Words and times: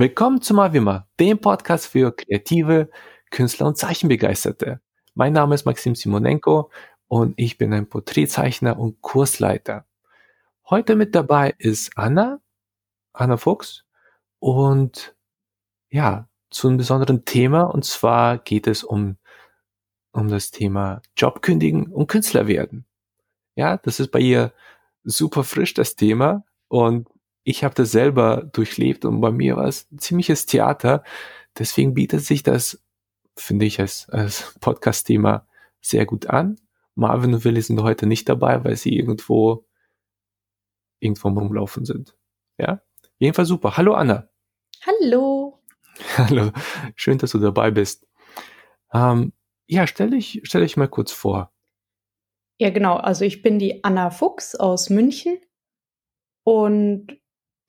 Willkommen 0.00 0.40
zu 0.40 0.54
Mavima, 0.54 1.08
dem 1.18 1.40
Podcast 1.40 1.88
für 1.88 2.14
kreative 2.14 2.88
Künstler 3.32 3.66
und 3.66 3.78
Zeichenbegeisterte. 3.78 4.80
Mein 5.14 5.32
Name 5.32 5.56
ist 5.56 5.64
Maxim 5.66 5.96
Simonenko 5.96 6.70
und 7.08 7.34
ich 7.36 7.58
bin 7.58 7.72
ein 7.72 7.88
Porträtzeichner 7.88 8.78
und 8.78 9.02
Kursleiter. 9.02 9.86
Heute 10.70 10.94
mit 10.94 11.16
dabei 11.16 11.52
ist 11.58 11.98
Anna, 11.98 12.40
Anna 13.12 13.38
Fuchs 13.38 13.86
und 14.38 15.16
ja, 15.90 16.28
zu 16.48 16.68
einem 16.68 16.76
besonderen 16.76 17.24
Thema 17.24 17.62
und 17.62 17.84
zwar 17.84 18.38
geht 18.38 18.68
es 18.68 18.84
um, 18.84 19.16
um 20.12 20.28
das 20.28 20.52
Thema 20.52 21.02
Job 21.16 21.42
kündigen 21.42 21.88
und 21.88 22.06
Künstler 22.06 22.46
werden. 22.46 22.86
Ja, 23.56 23.78
das 23.78 23.98
ist 23.98 24.12
bei 24.12 24.20
ihr 24.20 24.52
super 25.02 25.42
frisch, 25.42 25.74
das 25.74 25.96
Thema 25.96 26.44
und 26.68 27.08
ich 27.48 27.64
habe 27.64 27.74
das 27.74 27.92
selber 27.92 28.42
durchlebt 28.52 29.06
und 29.06 29.22
bei 29.22 29.30
mir 29.30 29.56
war 29.56 29.64
es 29.64 29.90
ein 29.90 29.98
ziemliches 29.98 30.44
Theater. 30.44 31.02
Deswegen 31.58 31.94
bietet 31.94 32.20
sich 32.20 32.42
das, 32.42 32.84
finde 33.38 33.64
ich, 33.64 33.80
als, 33.80 34.06
als 34.10 34.54
Podcast-Thema 34.60 35.48
sehr 35.80 36.04
gut 36.04 36.26
an. 36.26 36.60
Marvin 36.94 37.32
und 37.32 37.44
Willi 37.46 37.62
sind 37.62 37.82
heute 37.82 38.06
nicht 38.06 38.28
dabei, 38.28 38.64
weil 38.64 38.76
sie 38.76 38.94
irgendwo 38.94 39.66
irgendwo 41.00 41.28
rumlaufen 41.28 41.86
sind. 41.86 42.14
Ja, 42.58 42.82
jedenfalls 43.16 43.48
super. 43.48 43.78
Hallo 43.78 43.94
Anna. 43.94 44.28
Hallo. 44.84 45.62
Hallo, 46.18 46.52
schön, 46.96 47.16
dass 47.16 47.30
du 47.30 47.38
dabei 47.38 47.70
bist. 47.70 48.06
Ähm, 48.92 49.32
ja, 49.66 49.86
stell 49.86 50.10
dich, 50.10 50.42
stell 50.44 50.60
dich 50.60 50.76
mal 50.76 50.88
kurz 50.88 51.12
vor. 51.12 51.50
Ja, 52.58 52.68
genau. 52.68 52.96
Also 52.96 53.24
ich 53.24 53.40
bin 53.40 53.58
die 53.58 53.84
Anna 53.84 54.10
Fuchs 54.10 54.54
aus 54.54 54.90
München 54.90 55.38
und 56.44 57.18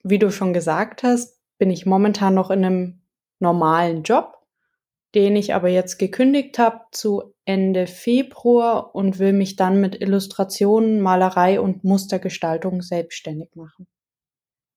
wie 0.02 0.18
du 0.18 0.30
schon 0.30 0.52
gesagt 0.52 1.02
hast, 1.02 1.40
bin 1.58 1.70
ich 1.70 1.86
momentan 1.86 2.34
noch 2.34 2.50
in 2.50 2.64
einem 2.64 3.02
normalen 3.38 4.02
Job, 4.02 4.38
den 5.14 5.36
ich 5.36 5.54
aber 5.54 5.68
jetzt 5.68 5.98
gekündigt 5.98 6.58
habe 6.58 6.80
zu 6.92 7.34
Ende 7.44 7.86
Februar 7.86 8.94
und 8.94 9.18
will 9.18 9.32
mich 9.32 9.56
dann 9.56 9.80
mit 9.80 10.00
Illustrationen, 10.00 11.00
Malerei 11.00 11.60
und 11.60 11.84
Mustergestaltung 11.84 12.80
selbstständig 12.80 13.56
machen. 13.56 13.86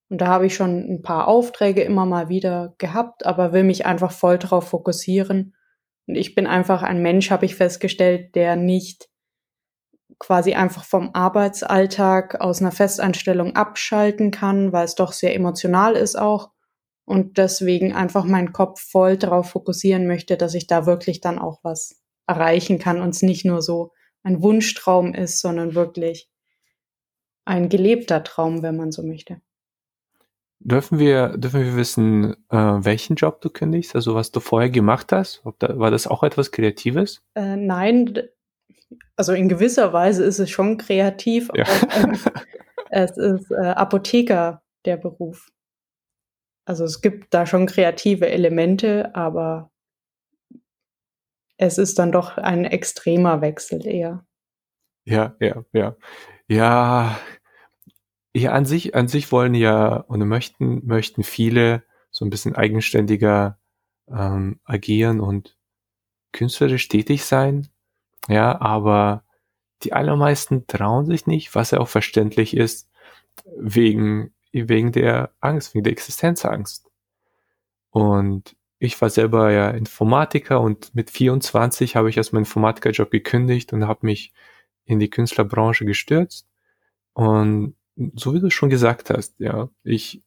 Und 0.10 0.22
da 0.22 0.28
habe 0.28 0.46
ich 0.46 0.56
schon 0.56 0.92
ein 0.92 1.02
paar 1.02 1.28
Aufträge 1.28 1.82
immer 1.82 2.06
mal 2.06 2.30
wieder 2.30 2.76
gehabt, 2.78 3.26
aber 3.26 3.54
will 3.54 3.64
mich 3.64 3.86
einfach 3.86 4.12
voll 4.12 4.38
darauf 4.38 4.68
fokussieren. 4.68 5.56
Und 6.08 6.16
ich 6.16 6.36
bin 6.36 6.48
einfach 6.48 6.84
ein 6.84 7.02
Mensch, 7.02 7.32
habe 7.32 7.46
ich 7.46 7.56
festgestellt, 7.56 8.36
der 8.36 8.56
nicht 8.56 9.10
quasi 10.20 10.54
einfach 10.54 10.84
vom 10.84 11.12
Arbeitsalltag 11.14 12.40
aus 12.42 12.62
einer 12.62 12.72
Festeinstellung 12.72 13.56
abschalten 13.56 14.32
kann, 14.32 14.72
weil 14.72 14.86
es 14.86 14.96
doch 14.96 15.12
sehr 15.12 15.36
emotional 15.36 15.96
ist 15.96 16.18
auch 16.18 16.52
und 17.06 17.38
deswegen 17.38 17.94
einfach 17.94 18.24
meinen 18.24 18.54
Kopf 18.54 18.82
voll 18.82 19.18
darauf 19.18 19.50
fokussieren 19.50 20.08
möchte, 20.08 20.38
dass 20.38 20.54
ich 20.54 20.68
da 20.68 20.86
wirklich 20.86 21.22
dann 21.22 21.40
auch 21.40 21.60
was 21.64 22.02
erreichen 22.28 22.80
kann 22.80 23.02
und 23.02 23.10
es 23.10 23.22
nicht 23.22 23.46
nur 23.46 23.62
so 23.62 23.92
ein 24.24 24.42
Wunschtraum 24.42 25.14
ist, 25.14 25.42
sondern 25.42 25.76
wirklich 25.76 26.30
ein 27.46 27.68
gelebter 27.68 28.24
Traum, 28.24 28.64
wenn 28.64 28.78
man 28.78 28.92
so 28.92 29.04
möchte. 29.04 29.42
Dürfen 30.60 30.98
wir, 30.98 31.38
dürfen 31.38 31.62
wir 31.62 31.76
wissen, 31.76 32.36
äh, 32.50 32.56
welchen 32.56 33.18
Job 33.18 33.42
du 33.42 33.50
kündigst, 33.50 33.96
also 33.96 34.16
was 34.16 34.32
du 34.32 34.40
vorher 34.40 34.70
gemacht 34.70 35.12
hast? 35.12 35.44
Da, 35.60 35.78
war 35.78 35.92
das 35.92 36.08
auch 36.08 36.24
etwas 36.24 36.52
Kreatives? 36.52 37.22
Äh, 37.36 37.58
nein, 37.58 38.18
also 39.16 39.34
in 39.34 39.50
gewisser 39.50 39.94
Weise 39.94 40.24
ist 40.24 40.40
es 40.40 40.50
schon 40.50 40.78
kreativ. 40.78 41.50
Ja. 41.54 41.66
Aber, 41.66 41.96
ähm, 41.96 42.20
es 42.90 43.18
ist 43.18 43.52
äh, 43.52 43.68
Apotheker 43.68 44.64
der 44.86 44.98
Beruf. 44.98 45.50
Also 46.66 46.86
es 46.86 47.02
gibt 47.02 47.34
da 47.34 47.46
schon 47.46 47.66
kreative 47.66 48.30
Elemente, 48.30 49.14
aber 49.16 49.72
es 51.58 51.78
ist 51.78 52.00
dann 52.00 52.12
doch 52.12 52.38
ein 52.38 52.66
extremer 52.66 53.42
Wechsel 53.42 53.86
eher. 53.86 54.26
Ja, 55.06 55.36
ja, 55.40 55.66
ja. 55.74 55.96
Ja, 56.48 57.20
ja, 58.36 58.52
an 58.52 58.66
sich, 58.66 58.96
an 58.96 59.08
sich 59.08 59.32
wollen 59.32 59.54
ja 59.54 59.96
und 59.96 60.26
möchten, 60.28 60.86
möchten 60.86 61.24
viele 61.24 61.84
so 62.10 62.26
ein 62.26 62.30
bisschen 62.30 62.56
eigenständiger 62.56 63.60
ähm, 64.08 64.60
agieren 64.64 65.20
und 65.20 65.58
künstlerisch 66.32 66.88
tätig 66.88 67.26
sein. 67.26 67.68
Ja, 68.28 68.60
aber 68.62 69.24
die 69.84 69.94
allermeisten 69.94 70.66
trauen 70.68 71.06
sich 71.06 71.28
nicht, 71.28 71.56
was 71.56 71.72
ja 71.72 71.80
auch 71.80 71.90
verständlich 71.90 72.56
ist, 72.56 72.90
wegen, 73.58 74.34
wegen 74.52 74.92
der 74.92 75.32
Angst, 75.40 75.74
wegen 75.74 75.84
der 75.84 75.94
Existenzangst. 75.94 76.90
Und 77.90 78.56
ich 78.80 79.00
war 79.02 79.10
selber 79.10 79.52
ja 79.52 79.70
Informatiker 79.70 80.62
und 80.62 80.94
mit 80.96 81.10
24 81.10 81.96
habe 81.96 82.10
ich 82.10 82.18
erst 82.18 82.34
meinen 82.34 82.44
Informatikerjob 82.44 83.12
gekündigt 83.12 83.74
und 83.74 83.88
habe 83.88 84.06
mich 84.06 84.34
in 84.86 85.00
die 85.00 85.10
Künstlerbranche 85.10 85.86
gestürzt. 85.86 86.48
Und 87.14 87.76
so 88.16 88.34
wie 88.34 88.40
du 88.40 88.50
schon 88.50 88.70
gesagt 88.70 89.10
hast, 89.10 89.40
ja, 89.40 89.70
ich, 89.84 90.24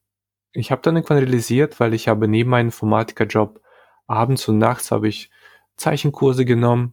ich 0.53 0.71
habe 0.71 0.83
dann 0.83 0.97
irgendwann 0.97 1.19
realisiert, 1.19 1.81
weil 1.81 1.95
ich 1.95 2.09
habe 2.09 2.29
neben 2.29 2.51
meinem 2.51 2.69
Informatikerjob 2.69 3.61
abends 4.07 4.49
und 4.49 4.59
nachts 4.59 4.91
habe 4.91 5.09
ich 5.09 5.31
Zeichenkurse 5.77 6.45
genommen 6.45 6.93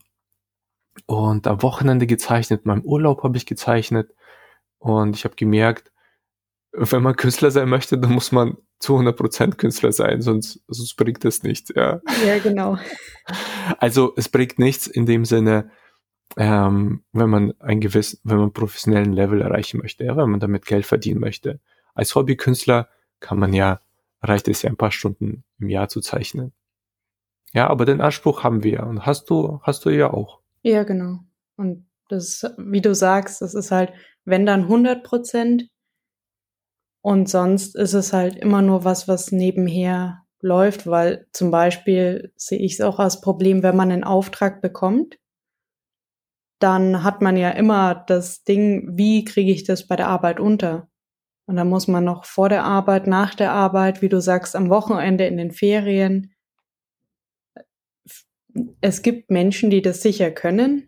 und 1.06 1.48
am 1.48 1.62
Wochenende 1.62 2.08
gezeichnet, 2.08 2.62
in 2.64 2.68
meinem 2.70 2.86
Urlaub 2.86 3.24
habe 3.24 3.38
ich 3.38 3.46
gezeichnet 3.46 4.14
und 4.80 5.16
ich 5.16 5.26
habe 5.26 5.36
gemerkt, 5.36 5.92
wenn 6.72 7.04
man 7.04 7.16
Künstler 7.16 7.52
sein 7.52 7.70
möchte, 7.70 7.98
dann 7.98 8.12
muss 8.12 8.32
man 8.32 8.58
zu 8.80 8.98
100% 8.98 9.56
Künstler 9.56 9.92
sein, 9.92 10.22
sonst, 10.22 10.62
sonst 10.68 10.96
bringt 10.96 11.24
das 11.24 11.44
nichts. 11.44 11.72
Ja. 11.76 12.02
ja, 12.26 12.40
genau. 12.40 12.78
Also 13.78 14.14
es 14.18 14.28
bringt 14.28 14.60
nichts 14.60 14.88
in 14.88 15.06
dem 15.06 15.24
Sinne, 15.24 15.72
ähm, 16.36 17.04
wenn 17.12 17.30
man 17.30 17.54
ein 17.60 17.80
gewissen, 17.80 18.20
wenn 18.24 18.38
man 18.38 18.52
professionellen 18.52 19.14
Level 19.14 19.42
erreichen 19.42 19.80
möchte, 19.80 20.04
ja, 20.04 20.18
wenn 20.18 20.30
man 20.30 20.40
damit 20.40 20.66
Geld 20.66 20.86
verdienen 20.86 21.22
möchte. 21.22 21.60
Als 21.94 22.16
Hobbykünstler 22.16 22.90
kann 23.20 23.40
man 23.40 23.54
ja, 23.54 23.80
reicht 24.22 24.48
es 24.48 24.64
ja 24.64 24.70
ein 24.70 24.78
paar 24.78 24.92
Stunden 24.92 25.44
im 25.60 25.70
Jahr 25.70 25.90
zu 25.90 26.02
zeichnen. 26.02 26.52
Ja, 27.54 27.68
aber 27.68 27.86
den 27.86 28.02
Anspruch 28.02 28.44
haben 28.44 28.64
wir 28.64 28.84
und 28.84 29.06
hast 29.06 29.30
du, 29.30 29.60
hast 29.62 29.86
du 29.86 29.92
ja 29.92 30.12
auch. 30.12 30.40
Ja, 30.66 30.84
genau. 30.84 31.20
Und 31.58 31.86
das, 32.10 32.44
wie 32.58 32.82
du 32.82 32.96
sagst, 32.96 33.42
das 33.42 33.54
ist 33.54 33.72
halt, 33.72 33.94
wenn 34.26 34.46
dann 34.46 34.68
100 34.68 35.04
Prozent. 35.04 35.70
Und 37.02 37.30
sonst 37.30 37.76
ist 37.76 37.94
es 37.94 38.14
halt 38.14 38.36
immer 38.38 38.62
nur 38.62 38.86
was, 38.86 39.08
was 39.10 39.32
nebenher 39.32 40.24
läuft, 40.40 40.88
weil 40.88 41.28
zum 41.34 41.52
Beispiel 41.52 42.32
sehe 42.38 42.60
ich 42.60 42.74
es 42.74 42.82
auch 42.82 42.98
als 42.98 43.20
Problem, 43.22 43.62
wenn 43.62 43.76
man 43.76 43.92
einen 43.92 44.04
Auftrag 44.06 44.62
bekommt, 44.62 45.18
dann 46.60 47.04
hat 47.04 47.22
man 47.22 47.36
ja 47.38 47.50
immer 47.52 47.96
das 48.08 48.44
Ding, 48.44 48.98
wie 48.98 49.26
kriege 49.26 49.52
ich 49.52 49.64
das 49.64 49.88
bei 49.88 49.96
der 49.96 50.08
Arbeit 50.08 50.40
unter? 50.40 50.88
Und 51.48 51.58
dann 51.58 51.70
muss 51.70 51.88
man 51.90 52.06
noch 52.06 52.26
vor 52.26 52.50
der 52.50 52.66
Arbeit, 52.66 53.08
nach 53.08 53.36
der 53.36 53.54
Arbeit, 53.54 54.02
wie 54.02 54.10
du 54.10 54.22
sagst, 54.22 54.56
am 54.56 54.70
Wochenende 54.70 55.28
in 55.28 55.38
den 55.38 55.52
Ferien, 55.52 56.33
es 58.82 59.02
gibt 59.02 59.32
Menschen, 59.32 59.70
die 59.70 59.82
das 59.82 60.02
sicher 60.02 60.32
können, 60.32 60.88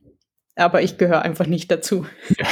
aber 0.56 0.82
ich 0.82 0.98
gehöre 0.98 1.22
einfach 1.22 1.48
nicht 1.48 1.72
dazu. 1.72 2.06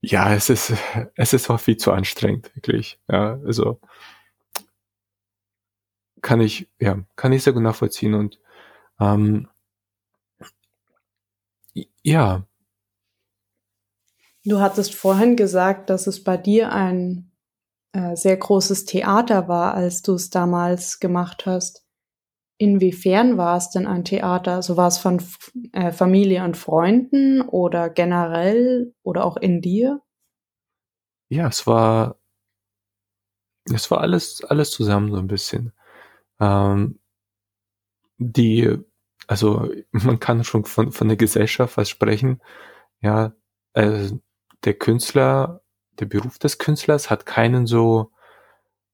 ja, 0.00 0.34
es 0.34 0.50
ist, 0.50 0.72
es 1.14 1.32
ist 1.32 1.50
auch 1.50 1.60
viel 1.60 1.76
zu 1.76 1.92
anstrengend, 1.92 2.54
wirklich. 2.54 2.98
Ja, 3.08 3.40
also 3.44 3.80
kann 6.20 6.40
ich, 6.40 6.68
ja, 6.80 7.02
kann 7.16 7.32
ich 7.32 7.42
sehr 7.42 7.52
gut 7.52 7.62
nachvollziehen 7.62 8.14
und 8.14 8.40
ähm, 9.00 9.48
ja. 12.02 12.46
Du 14.44 14.60
hattest 14.60 14.94
vorhin 14.94 15.36
gesagt, 15.36 15.90
dass 15.90 16.06
es 16.06 16.24
bei 16.24 16.36
dir 16.36 16.72
ein 16.72 17.30
äh, 17.92 18.16
sehr 18.16 18.36
großes 18.36 18.86
Theater 18.86 19.48
war, 19.48 19.74
als 19.74 20.02
du 20.02 20.14
es 20.14 20.30
damals 20.30 20.98
gemacht 20.98 21.46
hast. 21.46 21.81
Inwiefern 22.62 23.38
war 23.38 23.56
es 23.56 23.70
denn 23.70 23.88
ein 23.88 24.04
Theater? 24.04 24.54
Also 24.54 24.76
war 24.76 24.86
es 24.86 24.96
von 24.96 25.20
äh, 25.72 25.90
Familie 25.90 26.44
und 26.44 26.56
Freunden 26.56 27.40
oder 27.40 27.90
generell 27.90 28.94
oder 29.02 29.24
auch 29.24 29.36
in 29.36 29.60
dir? 29.60 30.00
Ja, 31.28 31.48
es 31.48 31.66
war, 31.66 32.20
es 33.64 33.90
war 33.90 34.00
alles, 34.00 34.44
alles 34.44 34.70
zusammen 34.70 35.10
so 35.10 35.18
ein 35.18 35.26
bisschen. 35.26 35.72
Ähm, 36.38 37.00
die, 38.18 38.78
also 39.26 39.68
man 39.90 40.20
kann 40.20 40.44
schon 40.44 40.64
von, 40.64 40.92
von 40.92 41.08
der 41.08 41.16
Gesellschaft 41.16 41.76
was 41.76 41.88
sprechen. 41.88 42.40
Ja, 43.00 43.34
äh, 43.72 44.08
der 44.62 44.74
Künstler, 44.74 45.64
der 45.98 46.06
Beruf 46.06 46.38
des 46.38 46.58
Künstlers 46.58 47.10
hat 47.10 47.26
keinen 47.26 47.66
so, 47.66 48.12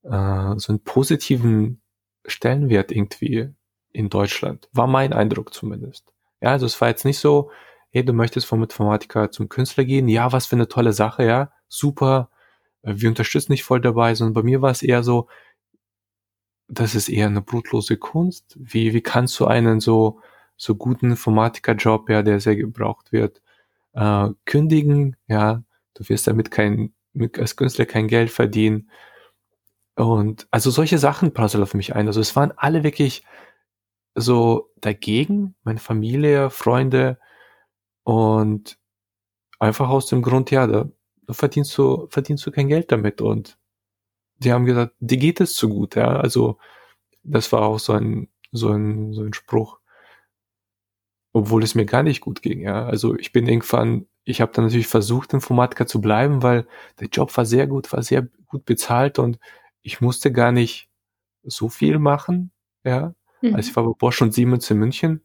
äh, 0.04 0.54
so 0.56 0.72
einen 0.72 0.82
positiven 0.84 1.82
Stellenwert 2.24 2.92
irgendwie 2.92 3.54
in 3.98 4.10
Deutschland. 4.10 4.68
War 4.72 4.86
mein 4.86 5.12
Eindruck 5.12 5.52
zumindest. 5.52 6.12
Ja, 6.40 6.52
also 6.52 6.66
es 6.66 6.80
war 6.80 6.88
jetzt 6.88 7.04
nicht 7.04 7.18
so, 7.18 7.50
hey, 7.90 8.04
du 8.04 8.12
möchtest 8.12 8.46
vom 8.46 8.62
Informatiker 8.62 9.32
zum 9.32 9.48
Künstler 9.48 9.84
gehen, 9.84 10.06
ja, 10.06 10.30
was 10.30 10.46
für 10.46 10.54
eine 10.54 10.68
tolle 10.68 10.92
Sache, 10.92 11.24
ja, 11.24 11.50
super, 11.66 12.30
äh, 12.82 12.94
wir 12.96 13.08
unterstützen 13.08 13.52
dich 13.52 13.64
voll 13.64 13.80
dabei, 13.80 14.14
sondern 14.14 14.34
bei 14.34 14.42
mir 14.44 14.62
war 14.62 14.70
es 14.70 14.82
eher 14.82 15.02
so, 15.02 15.26
das 16.68 16.94
ist 16.94 17.08
eher 17.08 17.26
eine 17.26 17.42
brutlose 17.42 17.96
Kunst. 17.96 18.56
Wie, 18.60 18.94
wie 18.94 19.00
kannst 19.00 19.40
du 19.40 19.46
einen 19.46 19.80
so, 19.80 20.20
so 20.56 20.76
guten 20.76 21.10
Informatikerjob, 21.10 22.08
ja, 22.08 22.22
der 22.22 22.38
sehr 22.38 22.54
gebraucht 22.54 23.10
wird, 23.10 23.42
äh, 23.94 24.28
kündigen, 24.44 25.16
ja, 25.26 25.64
du 25.94 26.08
wirst 26.08 26.28
damit 26.28 26.52
kein, 26.52 26.92
mit, 27.14 27.36
als 27.38 27.56
Künstler 27.56 27.86
kein 27.86 28.06
Geld 28.06 28.30
verdienen. 28.30 28.90
Und 29.96 30.46
also 30.52 30.70
solche 30.70 30.98
Sachen 30.98 31.34
prasseln 31.34 31.64
auf 31.64 31.74
mich 31.74 31.96
ein. 31.96 32.06
Also 32.06 32.20
es 32.20 32.36
waren 32.36 32.52
alle 32.56 32.84
wirklich 32.84 33.24
so 34.20 34.70
dagegen, 34.80 35.54
meine 35.64 35.80
Familie, 35.80 36.50
Freunde 36.50 37.18
und 38.04 38.78
einfach 39.58 39.88
aus 39.88 40.06
dem 40.06 40.22
Grund, 40.22 40.50
ja, 40.50 40.66
da, 40.66 40.88
verdienst 41.30 41.76
du, 41.78 42.06
verdienst 42.10 42.46
du 42.46 42.50
kein 42.50 42.68
Geld 42.68 42.92
damit. 42.92 43.20
Und 43.20 43.58
die 44.38 44.52
haben 44.52 44.64
gesagt, 44.66 44.94
dir 45.00 45.18
geht 45.18 45.40
es 45.40 45.54
zu 45.54 45.68
gut, 45.68 45.96
ja, 45.96 46.08
also 46.20 46.58
das 47.24 47.52
war 47.52 47.62
auch 47.62 47.78
so 47.78 47.92
ein, 47.94 48.28
so 48.52 48.70
ein, 48.70 49.12
so 49.12 49.22
ein 49.22 49.34
Spruch, 49.34 49.80
obwohl 51.32 51.62
es 51.62 51.74
mir 51.74 51.86
gar 51.86 52.02
nicht 52.02 52.20
gut 52.20 52.42
ging, 52.42 52.60
ja, 52.62 52.86
also 52.86 53.16
ich 53.16 53.32
bin 53.32 53.48
irgendwann, 53.48 54.06
ich 54.24 54.40
habe 54.40 54.52
dann 54.52 54.64
natürlich 54.64 54.86
versucht, 54.88 55.32
Informatiker 55.34 55.86
zu 55.86 56.00
bleiben, 56.00 56.42
weil 56.42 56.66
der 57.00 57.08
Job 57.08 57.36
war 57.36 57.46
sehr 57.46 57.66
gut, 57.66 57.92
war 57.92 58.02
sehr 58.02 58.28
gut 58.46 58.64
bezahlt 58.64 59.18
und 59.18 59.38
ich 59.82 60.00
musste 60.00 60.32
gar 60.32 60.52
nicht 60.52 60.88
so 61.42 61.68
viel 61.68 61.98
machen, 61.98 62.52
ja, 62.84 63.14
Mhm. 63.40 63.55
Also 63.55 63.70
ich 63.70 63.76
war 63.76 63.85
bei 63.85 63.93
Bosch 63.99 64.20
und 64.23 64.35
Siemens 64.35 64.70
in 64.70 64.79
München. 64.79 65.25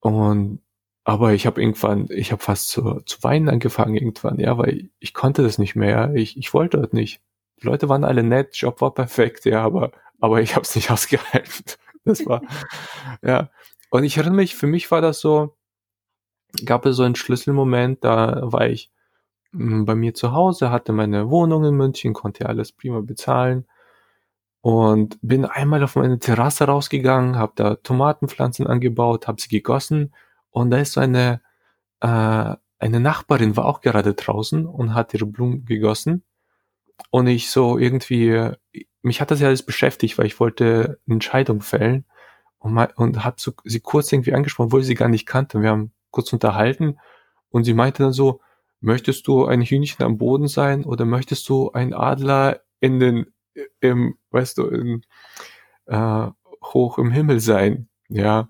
Und 0.00 0.60
aber 1.04 1.32
ich 1.32 1.46
habe 1.46 1.60
irgendwann, 1.60 2.06
ich 2.10 2.32
habe 2.32 2.42
fast 2.42 2.68
zu, 2.68 3.00
zu 3.06 3.22
weinen 3.22 3.48
angefangen 3.48 3.94
irgendwann, 3.94 4.38
ja, 4.38 4.58
weil 4.58 4.76
ich, 4.76 4.90
ich 4.98 5.14
konnte 5.14 5.42
das 5.42 5.56
nicht 5.56 5.74
mehr. 5.74 6.12
Ich, 6.14 6.36
ich 6.36 6.52
wollte 6.52 6.76
dort 6.76 6.92
nicht. 6.92 7.22
Die 7.62 7.66
Leute 7.66 7.88
waren 7.88 8.04
alle 8.04 8.22
nett, 8.22 8.54
Job 8.56 8.82
war 8.82 8.92
perfekt, 8.92 9.46
ja, 9.46 9.62
aber, 9.62 9.92
aber 10.20 10.42
ich 10.42 10.54
habe 10.54 10.64
es 10.64 10.76
nicht 10.76 10.90
ausgehalten. 10.92 11.64
Das 12.04 12.26
war, 12.26 12.42
ja. 13.22 13.50
Und 13.90 14.04
ich 14.04 14.18
erinnere 14.18 14.36
mich, 14.36 14.54
für 14.54 14.66
mich 14.66 14.90
war 14.90 15.00
das 15.00 15.20
so, 15.20 15.56
gab 16.66 16.84
es 16.84 16.96
so 16.96 17.04
einen 17.04 17.16
Schlüsselmoment, 17.16 18.04
da 18.04 18.42
war 18.42 18.68
ich 18.68 18.90
hm, 19.52 19.86
bei 19.86 19.94
mir 19.94 20.12
zu 20.12 20.32
Hause, 20.32 20.70
hatte 20.70 20.92
meine 20.92 21.30
Wohnung 21.30 21.64
in 21.64 21.74
München, 21.74 22.12
konnte 22.12 22.46
alles 22.46 22.72
prima 22.72 23.00
bezahlen 23.00 23.66
und 24.60 25.18
bin 25.22 25.44
einmal 25.44 25.82
auf 25.84 25.96
meine 25.96 26.18
Terrasse 26.18 26.64
rausgegangen, 26.64 27.36
habe 27.36 27.52
da 27.56 27.76
Tomatenpflanzen 27.76 28.66
angebaut, 28.66 29.28
habe 29.28 29.40
sie 29.40 29.48
gegossen 29.48 30.14
und 30.50 30.70
da 30.70 30.78
ist 30.78 30.92
so 30.92 31.00
eine 31.00 31.40
äh, 32.00 32.54
eine 32.80 33.00
Nachbarin 33.00 33.56
war 33.56 33.64
auch 33.66 33.80
gerade 33.80 34.14
draußen 34.14 34.66
und 34.66 34.94
hat 34.94 35.14
ihre 35.14 35.26
Blumen 35.26 35.64
gegossen 35.64 36.22
und 37.10 37.26
ich 37.26 37.50
so 37.50 37.78
irgendwie 37.78 38.52
mich 39.02 39.20
hat 39.20 39.30
das 39.30 39.40
ja 39.40 39.48
alles 39.48 39.62
beschäftigt, 39.64 40.18
weil 40.18 40.26
ich 40.26 40.40
wollte 40.40 40.98
eine 41.06 41.14
Entscheidung 41.14 41.60
fällen 41.62 42.04
und, 42.58 42.72
mal, 42.72 42.92
und 42.96 43.24
habe 43.24 43.36
so, 43.38 43.52
sie 43.64 43.80
kurz 43.80 44.12
irgendwie 44.12 44.34
angesprochen, 44.34 44.66
obwohl 44.66 44.80
ich 44.80 44.86
sie 44.86 44.94
gar 44.94 45.08
nicht 45.08 45.26
kannte. 45.26 45.62
Wir 45.62 45.70
haben 45.70 45.92
kurz 46.10 46.32
unterhalten 46.32 46.98
und 47.50 47.64
sie 47.64 47.74
meinte 47.74 48.02
dann 48.02 48.12
so, 48.12 48.40
möchtest 48.80 49.26
du 49.26 49.46
ein 49.46 49.62
Hühnchen 49.62 50.04
am 50.04 50.18
Boden 50.18 50.48
sein 50.48 50.84
oder 50.84 51.04
möchtest 51.04 51.48
du 51.48 51.72
ein 51.72 51.94
Adler 51.94 52.60
in 52.80 53.00
den 53.00 53.26
im, 53.80 54.18
weißt 54.30 54.58
du, 54.58 54.66
in, 54.68 55.04
äh, 55.86 56.28
hoch 56.64 56.98
im 56.98 57.10
Himmel 57.10 57.40
sein, 57.40 57.88
ja. 58.08 58.48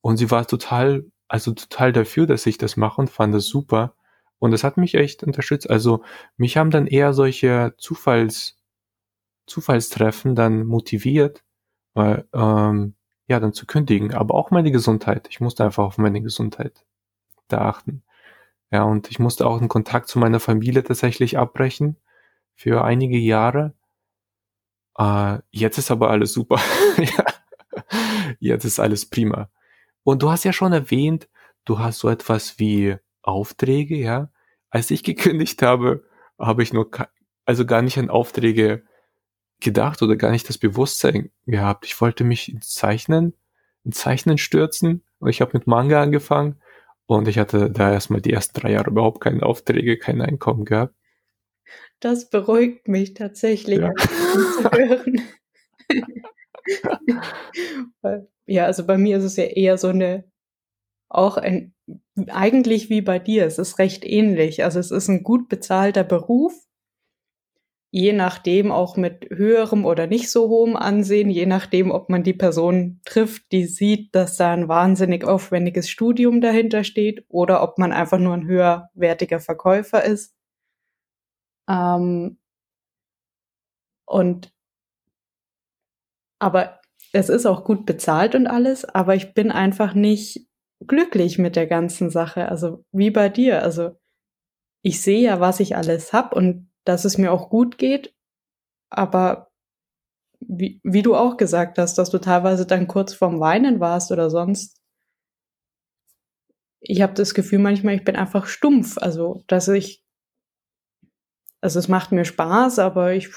Und 0.00 0.16
sie 0.18 0.30
war 0.30 0.46
total, 0.46 1.04
also 1.28 1.52
total 1.52 1.92
dafür, 1.92 2.26
dass 2.26 2.46
ich 2.46 2.58
das 2.58 2.76
mache 2.76 3.00
und 3.00 3.10
fand 3.10 3.34
das 3.34 3.46
super. 3.46 3.94
Und 4.38 4.52
das 4.52 4.64
hat 4.64 4.76
mich 4.76 4.94
echt 4.94 5.22
unterstützt. 5.24 5.68
Also 5.70 6.02
mich 6.36 6.56
haben 6.56 6.70
dann 6.70 6.86
eher 6.86 7.12
solche 7.14 7.74
Zufalls, 7.78 8.56
Zufallstreffen 9.46 10.34
dann 10.34 10.64
motiviert, 10.66 11.44
weil, 11.94 12.26
ähm, 12.34 12.94
ja, 13.28 13.40
dann 13.40 13.52
zu 13.52 13.66
kündigen. 13.66 14.14
Aber 14.14 14.34
auch 14.34 14.50
meine 14.50 14.72
Gesundheit. 14.72 15.28
Ich 15.30 15.40
musste 15.40 15.64
einfach 15.64 15.84
auf 15.84 15.98
meine 15.98 16.22
Gesundheit 16.22 16.84
da 17.48 17.62
achten. 17.62 18.04
Ja, 18.70 18.84
und 18.84 19.10
ich 19.10 19.18
musste 19.18 19.46
auch 19.46 19.58
den 19.58 19.68
Kontakt 19.68 20.08
zu 20.08 20.18
meiner 20.18 20.40
Familie 20.40 20.84
tatsächlich 20.84 21.38
abbrechen 21.38 21.96
für 22.54 22.84
einige 22.84 23.18
Jahre, 23.18 23.74
äh, 24.98 25.38
jetzt 25.50 25.78
ist 25.78 25.90
aber 25.90 26.10
alles 26.10 26.32
super. 26.32 26.60
Jetzt 28.40 28.64
ist 28.64 28.78
alles 28.78 29.06
prima. 29.06 29.50
Und 30.02 30.22
du 30.22 30.30
hast 30.30 30.44
ja 30.44 30.52
schon 30.52 30.72
erwähnt, 30.72 31.28
du 31.64 31.78
hast 31.78 31.98
so 31.98 32.08
etwas 32.08 32.58
wie 32.58 32.96
Aufträge, 33.22 33.96
ja. 33.96 34.30
Als 34.70 34.90
ich 34.90 35.02
gekündigt 35.02 35.62
habe, 35.62 36.04
habe 36.38 36.62
ich 36.62 36.72
nur, 36.72 36.90
also 37.44 37.66
gar 37.66 37.82
nicht 37.82 37.98
an 37.98 38.10
Aufträge 38.10 38.84
gedacht 39.60 40.02
oder 40.02 40.16
gar 40.16 40.30
nicht 40.30 40.48
das 40.48 40.58
Bewusstsein 40.58 41.30
gehabt. 41.46 41.84
Ich 41.84 42.00
wollte 42.00 42.24
mich 42.24 42.52
ins 42.52 42.74
Zeichnen, 42.74 43.34
ins 43.84 43.98
Zeichnen 43.98 44.38
stürzen 44.38 45.02
und 45.18 45.30
ich 45.30 45.40
habe 45.40 45.56
mit 45.56 45.66
Manga 45.66 46.02
angefangen 46.02 46.60
und 47.06 47.26
ich 47.28 47.38
hatte 47.38 47.70
da 47.70 47.92
erstmal 47.92 48.20
die 48.20 48.32
ersten 48.32 48.60
drei 48.60 48.72
Jahre 48.72 48.90
überhaupt 48.90 49.20
keine 49.20 49.42
Aufträge, 49.42 49.98
kein 49.98 50.20
Einkommen 50.20 50.64
gehabt. 50.64 50.94
Das 52.00 52.30
beruhigt 52.30 52.88
mich 52.88 53.14
tatsächlich, 53.14 53.80
ja. 53.80 53.92
zu 53.96 54.70
hören. 54.70 55.22
ja, 58.46 58.66
also 58.66 58.86
bei 58.86 58.98
mir 58.98 59.18
ist 59.18 59.24
es 59.24 59.36
ja 59.36 59.44
eher 59.44 59.78
so 59.78 59.88
eine, 59.88 60.24
auch 61.08 61.36
ein, 61.36 61.74
eigentlich 62.28 62.90
wie 62.90 63.00
bei 63.00 63.18
dir, 63.18 63.46
es 63.46 63.58
ist 63.58 63.78
recht 63.78 64.04
ähnlich. 64.04 64.64
Also 64.64 64.78
es 64.78 64.90
ist 64.90 65.08
ein 65.08 65.22
gut 65.22 65.48
bezahlter 65.48 66.04
Beruf, 66.04 66.68
je 67.90 68.12
nachdem 68.12 68.70
auch 68.70 68.96
mit 68.96 69.28
höherem 69.30 69.84
oder 69.84 70.06
nicht 70.06 70.30
so 70.30 70.48
hohem 70.48 70.76
Ansehen, 70.76 71.30
je 71.30 71.46
nachdem, 71.46 71.90
ob 71.90 72.10
man 72.10 72.22
die 72.22 72.34
Person 72.34 73.00
trifft, 73.04 73.50
die 73.52 73.64
sieht, 73.64 74.14
dass 74.14 74.36
da 74.36 74.52
ein 74.52 74.68
wahnsinnig 74.68 75.24
aufwendiges 75.24 75.88
Studium 75.88 76.40
dahinter 76.40 76.84
steht 76.84 77.24
oder 77.28 77.62
ob 77.62 77.78
man 77.78 77.92
einfach 77.92 78.18
nur 78.18 78.34
ein 78.34 78.46
höherwertiger 78.46 79.40
Verkäufer 79.40 80.04
ist. 80.04 80.34
Ähm, 81.68 82.38
und 84.06 84.52
aber 86.40 86.80
es 87.12 87.28
ist 87.28 87.46
auch 87.46 87.64
gut 87.64 87.86
bezahlt 87.86 88.34
und 88.34 88.46
alles, 88.46 88.84
aber 88.84 89.14
ich 89.14 89.34
bin 89.34 89.50
einfach 89.50 89.94
nicht 89.94 90.46
glücklich 90.86 91.38
mit 91.38 91.56
der 91.56 91.66
ganzen 91.66 92.10
Sache. 92.10 92.48
Also 92.48 92.84
wie 92.92 93.10
bei 93.10 93.28
dir. 93.28 93.62
Also 93.62 93.96
ich 94.82 95.02
sehe 95.02 95.20
ja, 95.20 95.40
was 95.40 95.60
ich 95.60 95.76
alles 95.76 96.12
hab 96.12 96.34
und 96.34 96.70
dass 96.84 97.04
es 97.04 97.18
mir 97.18 97.32
auch 97.32 97.50
gut 97.50 97.78
geht, 97.78 98.14
aber 98.90 99.50
wie, 100.40 100.80
wie 100.84 101.02
du 101.02 101.16
auch 101.16 101.36
gesagt 101.36 101.78
hast, 101.78 101.98
dass 101.98 102.10
du 102.10 102.18
teilweise 102.18 102.66
dann 102.66 102.86
kurz 102.86 103.14
vorm 103.14 103.40
Weinen 103.40 103.80
warst 103.80 104.12
oder 104.12 104.30
sonst. 104.30 104.80
Ich 106.80 107.02
habe 107.02 107.14
das 107.14 107.34
Gefühl 107.34 107.58
manchmal, 107.58 107.96
ich 107.96 108.04
bin 108.04 108.16
einfach 108.16 108.46
stumpf. 108.46 108.98
Also, 108.98 109.42
dass 109.48 109.68
ich 109.68 110.04
also 111.60 111.78
es 111.78 111.88
macht 111.88 112.12
mir 112.12 112.24
Spaß, 112.24 112.78
aber 112.78 113.12
ich, 113.12 113.30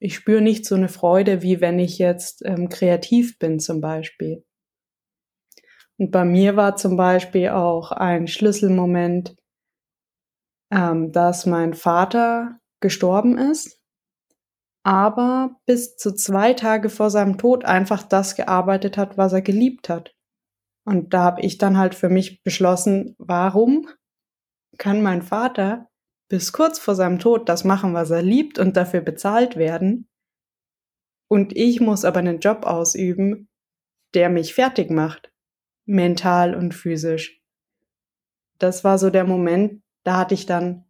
ich 0.00 0.14
spüre 0.16 0.40
nicht 0.40 0.66
so 0.66 0.74
eine 0.74 0.88
Freude, 0.88 1.42
wie 1.42 1.60
wenn 1.60 1.78
ich 1.78 1.98
jetzt 1.98 2.42
ähm, 2.44 2.68
kreativ 2.68 3.38
bin 3.38 3.60
zum 3.60 3.80
Beispiel. 3.80 4.44
Und 5.98 6.10
bei 6.10 6.24
mir 6.24 6.56
war 6.56 6.76
zum 6.76 6.96
Beispiel 6.96 7.50
auch 7.50 7.92
ein 7.92 8.26
Schlüsselmoment, 8.26 9.36
ähm, 10.72 11.12
dass 11.12 11.46
mein 11.46 11.74
Vater 11.74 12.58
gestorben 12.80 13.38
ist, 13.38 13.80
aber 14.84 15.60
bis 15.66 15.96
zu 15.96 16.12
zwei 16.12 16.54
Tage 16.54 16.88
vor 16.88 17.10
seinem 17.10 17.38
Tod 17.38 17.64
einfach 17.64 18.02
das 18.02 18.34
gearbeitet 18.34 18.96
hat, 18.96 19.16
was 19.16 19.32
er 19.32 19.42
geliebt 19.42 19.88
hat. 19.88 20.14
Und 20.84 21.14
da 21.14 21.22
habe 21.22 21.42
ich 21.42 21.58
dann 21.58 21.78
halt 21.78 21.94
für 21.94 22.08
mich 22.08 22.42
beschlossen, 22.42 23.14
warum 23.18 23.88
kann 24.78 25.02
mein 25.02 25.22
Vater 25.22 25.88
bis 26.32 26.50
kurz 26.50 26.78
vor 26.78 26.94
seinem 26.94 27.18
Tod 27.18 27.50
das 27.50 27.62
machen, 27.62 27.92
was 27.92 28.10
er 28.10 28.22
liebt 28.22 28.58
und 28.58 28.78
dafür 28.78 29.02
bezahlt 29.02 29.56
werden. 29.56 30.08
Und 31.28 31.54
ich 31.54 31.78
muss 31.78 32.06
aber 32.06 32.20
einen 32.20 32.40
Job 32.40 32.64
ausüben, 32.64 33.50
der 34.14 34.30
mich 34.30 34.54
fertig 34.54 34.90
macht, 34.90 35.30
mental 35.84 36.54
und 36.54 36.72
physisch. 36.72 37.42
Das 38.58 38.82
war 38.82 38.96
so 38.96 39.10
der 39.10 39.24
Moment, 39.24 39.82
da 40.04 40.16
hatte 40.16 40.32
ich 40.32 40.46
dann 40.46 40.86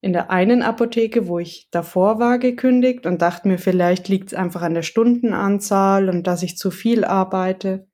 in 0.00 0.12
der 0.12 0.28
einen 0.28 0.62
Apotheke, 0.62 1.28
wo 1.28 1.38
ich 1.38 1.68
davor 1.70 2.18
war, 2.18 2.40
gekündigt 2.40 3.06
und 3.06 3.22
dachte 3.22 3.46
mir, 3.46 3.58
vielleicht 3.58 4.08
liegt 4.08 4.32
es 4.32 4.34
einfach 4.34 4.62
an 4.62 4.74
der 4.74 4.82
Stundenanzahl 4.82 6.08
und 6.08 6.26
dass 6.26 6.42
ich 6.42 6.56
zu 6.56 6.72
viel 6.72 7.04
arbeite. 7.04 7.88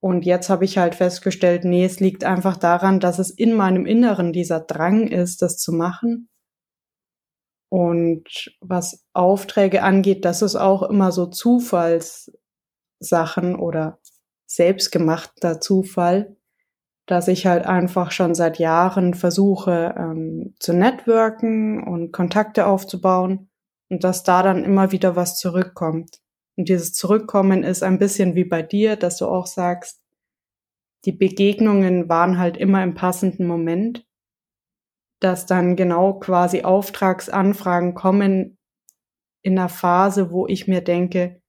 Und 0.00 0.24
jetzt 0.24 0.48
habe 0.48 0.64
ich 0.64 0.78
halt 0.78 0.94
festgestellt, 0.94 1.64
nee, 1.64 1.84
es 1.84 1.98
liegt 1.98 2.24
einfach 2.24 2.56
daran, 2.56 3.00
dass 3.00 3.18
es 3.18 3.30
in 3.30 3.54
meinem 3.54 3.84
Inneren 3.84 4.32
dieser 4.32 4.60
Drang 4.60 5.08
ist, 5.08 5.42
das 5.42 5.58
zu 5.58 5.72
machen. 5.72 6.28
Und 7.70 8.56
was 8.60 9.04
Aufträge 9.12 9.82
angeht, 9.82 10.24
das 10.24 10.42
ist 10.42 10.56
auch 10.56 10.82
immer 10.82 11.12
so 11.12 11.26
Zufallssachen 11.26 13.56
oder 13.56 13.98
selbstgemachter 14.46 15.60
Zufall, 15.60 16.36
dass 17.06 17.28
ich 17.28 17.46
halt 17.46 17.66
einfach 17.66 18.10
schon 18.12 18.34
seit 18.34 18.58
Jahren 18.58 19.14
versuche 19.14 19.94
ähm, 19.98 20.54
zu 20.58 20.72
networken 20.72 21.82
und 21.82 22.12
Kontakte 22.12 22.66
aufzubauen 22.66 23.50
und 23.90 24.04
dass 24.04 24.22
da 24.22 24.42
dann 24.42 24.64
immer 24.64 24.92
wieder 24.92 25.16
was 25.16 25.38
zurückkommt. 25.38 26.20
Und 26.58 26.68
dieses 26.68 26.92
Zurückkommen 26.92 27.62
ist 27.62 27.84
ein 27.84 28.00
bisschen 28.00 28.34
wie 28.34 28.44
bei 28.44 28.62
dir, 28.62 28.96
dass 28.96 29.16
du 29.16 29.26
auch 29.26 29.46
sagst, 29.46 30.02
die 31.04 31.12
Begegnungen 31.12 32.08
waren 32.08 32.36
halt 32.36 32.56
immer 32.56 32.82
im 32.82 32.94
passenden 32.94 33.46
Moment, 33.46 34.04
dass 35.20 35.46
dann 35.46 35.76
genau 35.76 36.18
quasi 36.18 36.62
Auftragsanfragen 36.62 37.94
kommen 37.94 38.58
in 39.42 39.56
einer 39.56 39.68
Phase, 39.68 40.32
wo 40.32 40.48
ich 40.48 40.66
mir 40.66 40.80
denke, 40.80 41.40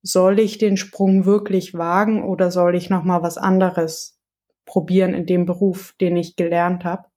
soll 0.00 0.38
ich 0.38 0.58
den 0.58 0.76
Sprung 0.76 1.24
wirklich 1.24 1.74
wagen 1.74 2.22
oder 2.22 2.52
soll 2.52 2.76
ich 2.76 2.88
noch 2.88 3.02
mal 3.02 3.20
was 3.20 3.38
anderes 3.38 4.20
probieren 4.64 5.12
in 5.12 5.26
dem 5.26 5.44
Beruf, 5.44 5.96
den 6.00 6.16
ich 6.16 6.36
gelernt 6.36 6.84
habe? 6.84 7.08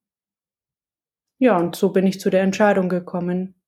Ja, 1.37 1.57
und 1.57 1.75
so 1.75 1.91
bin 1.91 2.07
ich 2.07 2.19
zu 2.19 2.31
der 2.31 2.41
Entscheidung 2.41 2.89
gekommen. 2.89 3.61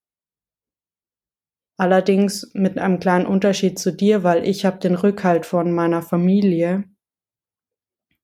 Allerdings 1.78 2.50
mit 2.54 2.80
einem 2.80 3.00
kleinen 3.00 3.28
Unterschied 3.28 3.78
zu 3.78 3.94
dir, 3.94 4.24
weil 4.24 4.48
ich 4.48 4.66
habe 4.66 4.80
den 4.80 4.96
Rückhalt 4.96 5.46
von 5.46 5.72
meiner 5.72 6.02
Familie, 6.02 6.86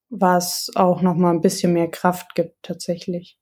was 0.10 0.72
auch 0.75 1.01
noch 1.01 1.15
mal 1.15 1.31
ein 1.31 1.41
bisschen 1.41 1.74
mehr 1.74 1.89
Kraft 1.89 2.33
gibt 2.33 2.63
tatsächlich. 2.63 3.38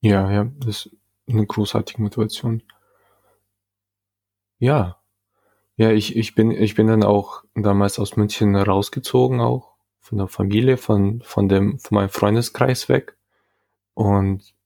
Ja, 0.00 0.30
ja, 0.30 0.50
das 0.58 0.86
ist 0.86 0.96
eine 1.28 1.46
großartige 1.46 2.02
Motivation. 2.02 2.62
Ja. 4.58 5.00
Ja, 5.76 5.92
ich, 5.92 6.16
ich 6.16 6.34
bin, 6.34 6.50
ich 6.50 6.74
bin 6.74 6.88
dann 6.88 7.04
auch 7.04 7.44
damals 7.54 8.00
aus 8.00 8.16
München 8.16 8.56
rausgezogen 8.56 9.40
auch, 9.40 9.76
von 10.00 10.18
der 10.18 10.26
Familie, 10.26 10.76
von, 10.76 11.22
von 11.22 11.48
dem, 11.48 11.78
von 11.78 11.94
meinem 11.94 12.08
Freundeskreis 12.08 12.88
weg. 12.88 13.16
Und 13.94 14.56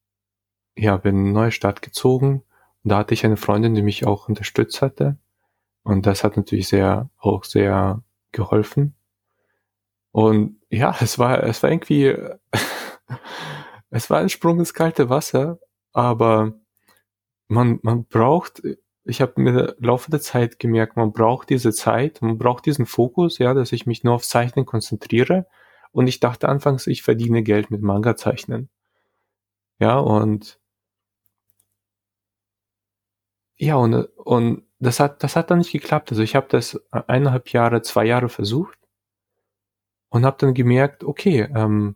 ja, 0.75 0.97
bin 0.97 1.17
in 1.17 1.21
eine 1.25 1.33
neue 1.33 1.51
Stadt 1.51 1.83
gezogen. 1.83 2.43
Und 2.83 2.91
da 2.91 2.97
hatte 2.97 3.13
ich 3.13 3.25
eine 3.25 3.37
Freundin, 3.37 3.75
die 3.75 3.81
mich 3.81 4.05
auch 4.05 4.27
unterstützt 4.27 4.81
hatte. 4.81 5.17
Und 5.83 6.05
das 6.05 6.23
hat 6.23 6.37
natürlich 6.37 6.67
sehr, 6.67 7.09
auch 7.17 7.43
sehr 7.43 8.03
geholfen. 8.31 8.95
Und 10.11 10.59
ja, 10.69 10.95
es 11.01 11.19
war, 11.19 11.43
es 11.43 11.63
war 11.63 11.71
irgendwie, 11.71 12.15
es 13.89 14.09
war 14.09 14.19
ein 14.19 14.29
Sprung 14.29 14.59
ins 14.59 14.73
kalte 14.73 15.09
Wasser, 15.09 15.59
aber 15.91 16.53
man, 17.47 17.79
man 17.83 18.05
braucht 18.05 18.61
ich 19.05 19.21
habe 19.21 19.41
mir 19.41 19.75
im 19.77 19.85
Laufe 19.85 20.09
der 20.11 20.21
Zeit 20.21 20.59
gemerkt, 20.59 20.95
man 20.95 21.11
braucht 21.11 21.49
diese 21.49 21.71
Zeit, 21.73 22.21
man 22.21 22.37
braucht 22.37 22.65
diesen 22.65 22.85
Fokus, 22.85 23.37
ja, 23.37 23.53
dass 23.53 23.71
ich 23.71 23.85
mich 23.85 24.03
nur 24.03 24.13
auf 24.15 24.23
Zeichnen 24.23 24.65
konzentriere. 24.65 25.45
Und 25.91 26.07
ich 26.07 26.19
dachte 26.19 26.49
anfangs, 26.49 26.87
ich 26.87 27.03
verdiene 27.03 27.43
Geld 27.43 27.69
mit 27.69 27.81
Manga-Zeichnen. 27.81 28.69
Ja, 29.79 29.99
und 29.99 30.59
ja, 33.63 33.75
und, 33.75 33.93
und 33.93 34.63
das 34.79 34.99
hat, 34.99 35.23
das 35.23 35.35
hat 35.35 35.49
dann 35.49 35.59
nicht 35.59 35.71
geklappt. 35.71 36.11
Also 36.11 36.23
ich 36.23 36.35
habe 36.35 36.47
das 36.49 36.81
eineinhalb 36.91 37.49
Jahre, 37.49 37.81
zwei 37.81 38.05
Jahre 38.05 38.29
versucht 38.29 38.77
und 40.09 40.25
habe 40.25 40.37
dann 40.39 40.53
gemerkt, 40.53 41.03
okay, 41.03 41.47
ähm, 41.55 41.95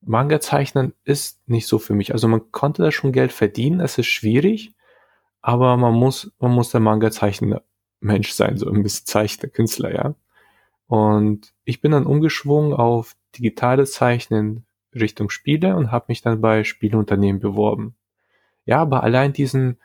Manga 0.00 0.40
zeichnen 0.40 0.94
ist 1.04 1.46
nicht 1.48 1.66
so 1.66 1.78
für 1.78 1.94
mich. 1.94 2.12
Also 2.12 2.28
man 2.28 2.52
konnte 2.52 2.82
da 2.82 2.90
schon 2.90 3.12
Geld 3.12 3.32
verdienen, 3.32 3.80
es 3.80 3.98
ist 3.98 4.06
schwierig, 4.06 4.74
aber 5.42 5.76
man 5.76 5.94
muss, 5.94 6.32
man 6.38 6.52
muss 6.52 6.70
der 6.70 6.80
Manga 6.80 7.10
zeichnender 7.10 7.62
Mensch 8.00 8.30
sein, 8.32 8.56
so 8.56 8.70
ein 8.70 8.82
bisschen 8.82 9.06
Zeichner, 9.06 9.48
Künstler, 9.48 9.94
ja. 9.94 10.14
Und 10.86 11.52
ich 11.64 11.80
bin 11.80 11.90
dann 11.90 12.06
umgeschwungen 12.06 12.72
auf 12.72 13.16
digitales 13.36 13.92
Zeichnen 13.92 14.64
Richtung 14.94 15.28
Spiele 15.30 15.76
und 15.76 15.90
habe 15.90 16.06
mich 16.08 16.22
dann 16.22 16.40
bei 16.40 16.64
Spieleunternehmen 16.64 17.40
beworben. 17.40 17.96
Ja, 18.64 18.78
aber 18.78 19.02
allein 19.02 19.32
diesen, 19.32 19.78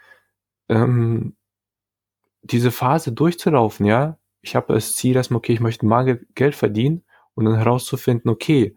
ähm, 0.71 1.35
diese 2.41 2.71
Phase 2.71 3.11
durchzulaufen, 3.11 3.85
ja, 3.85 4.17
ich 4.41 4.55
habe 4.55 4.73
das 4.73 4.95
Ziel 4.95 5.15
erstmal, 5.15 5.37
okay, 5.39 5.53
ich 5.53 5.59
möchte 5.59 5.85
Manga 5.85 6.17
Geld 6.33 6.55
verdienen 6.55 7.03
und 7.35 7.45
dann 7.45 7.55
herauszufinden, 7.55 8.31
okay, 8.31 8.75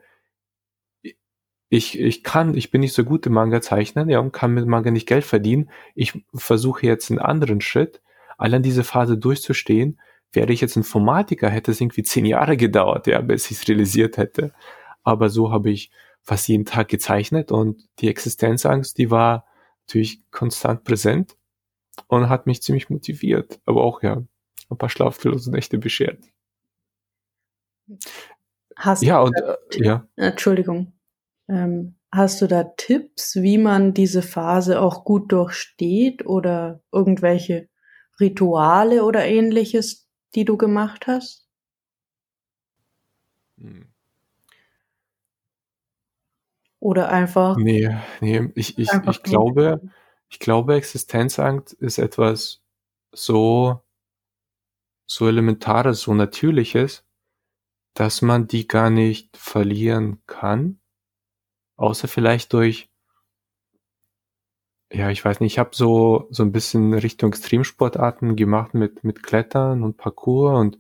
ich, 1.71 1.99
ich 1.99 2.23
kann, 2.23 2.55
ich 2.55 2.71
bin 2.71 2.83
nicht 2.83 2.93
so 2.93 3.05
gut 3.05 3.27
im 3.27 3.33
Manga 3.33 3.61
zeichnen, 3.63 4.11
ja, 4.11 4.19
und 4.19 4.33
kann 4.33 4.53
mit 4.53 4.67
Manga 4.67 4.91
nicht 4.91 5.09
Geld 5.09 5.25
verdienen. 5.25 5.71
Ich 5.95 6.25
versuche 6.35 6.87
jetzt 6.87 7.11
einen 7.11 7.21
anderen 7.21 7.61
Schritt. 7.61 8.03
Allein 8.37 8.63
diese 8.63 8.85
Phase 8.85 9.17
durchzustehen, 9.17 9.99
wäre 10.33 10.53
ich 10.53 10.61
jetzt 10.61 10.77
Informatiker, 10.77 11.49
hätte 11.49 11.71
es 11.71 11.81
irgendwie 11.81 12.03
zehn 12.03 12.27
Jahre 12.27 12.57
gedauert, 12.57 13.07
ja, 13.07 13.21
bis 13.21 13.51
ich 13.51 13.59
es 13.59 13.69
realisiert 13.69 14.19
hätte. 14.19 14.53
Aber 15.05 15.31
so 15.31 15.51
habe 15.51 15.71
ich 15.71 15.91
fast 16.23 16.49
jeden 16.49 16.65
Tag 16.65 16.89
gezeichnet 16.89 17.51
und 17.53 17.89
die 18.01 18.09
Existenzangst, 18.09 18.99
die 18.99 19.11
war 19.11 19.47
natürlich 19.87 20.23
konstant 20.31 20.85
präsent 20.85 21.37
und 22.09 22.29
hat 22.29 22.47
mich 22.47 22.63
ziemlich 22.63 22.91
motiviert, 22.91 23.61
aber 23.67 23.85
auch 23.85 24.03
ja 24.03 24.23
ein 24.71 24.79
paar 24.79 24.89
schlaflose 24.89 25.51
Nächte 25.51 25.79
beschert. 25.79 26.19
Hast 28.77 29.03
ja, 29.03 29.21
und 29.21 29.37
äh, 29.37 29.57
ja. 29.73 30.07
Entschuldigung. 30.17 30.93
Ähm, 31.49 31.97
hast 32.11 32.41
du 32.41 32.47
da 32.47 32.65
Tipps, 32.65 33.37
wie 33.37 33.59
man 33.59 33.95
diese 33.95 34.23
Phase 34.23 34.81
auch 34.81 35.05
gut 35.05 35.31
durchsteht 35.33 36.27
oder 36.27 36.81
irgendwelche 36.93 37.69
Rituale 38.21 39.05
oder 39.05 39.25
ähnliches, 39.25 40.09
die 40.35 40.45
du 40.45 40.57
gemacht 40.57 41.07
hast? 41.07 41.49
Hm. 43.59 43.89
Oder 46.81 47.09
einfach. 47.09 47.57
Nee, 47.57 47.97
nee, 48.21 48.51
ich, 48.55 48.79
ich, 48.79 48.91
ich 48.93 49.23
glaube, 49.23 49.81
ich 50.35 50.41
glaube, 50.41 50.75
Existenzangst 50.77 51.73
ist 51.75 51.99
etwas 51.99 52.63
so, 53.13 53.83
so 55.07 55.29
Elementares, 55.29 56.03
so 56.03 56.15
Natürliches, 56.15 57.05
dass 57.95 58.23
man 58.23 58.49
die 58.49 58.69
gar 58.69 58.91
nicht 58.91 59.37
verlieren 59.37 60.23
kann 60.27 60.81
Außer 61.77 62.09
vielleicht 62.09 62.53
durch 62.53 62.89
ja, 64.93 65.11
ich 65.11 65.25
weiß 65.25 65.41
nicht, 65.41 65.55
ich 65.55 65.59
habe 65.59 65.71
so 65.75 66.29
so 66.31 66.43
ein 66.45 66.53
bisschen 66.53 66.95
Richtung 66.95 67.31
Extremsportarten 67.31 68.37
gemacht 68.37 68.75
mit 68.75 69.03
mit 69.05 69.23
Klettern 69.23 69.83
und 69.83 69.97
Parkour 69.97 70.55
und 70.59 70.79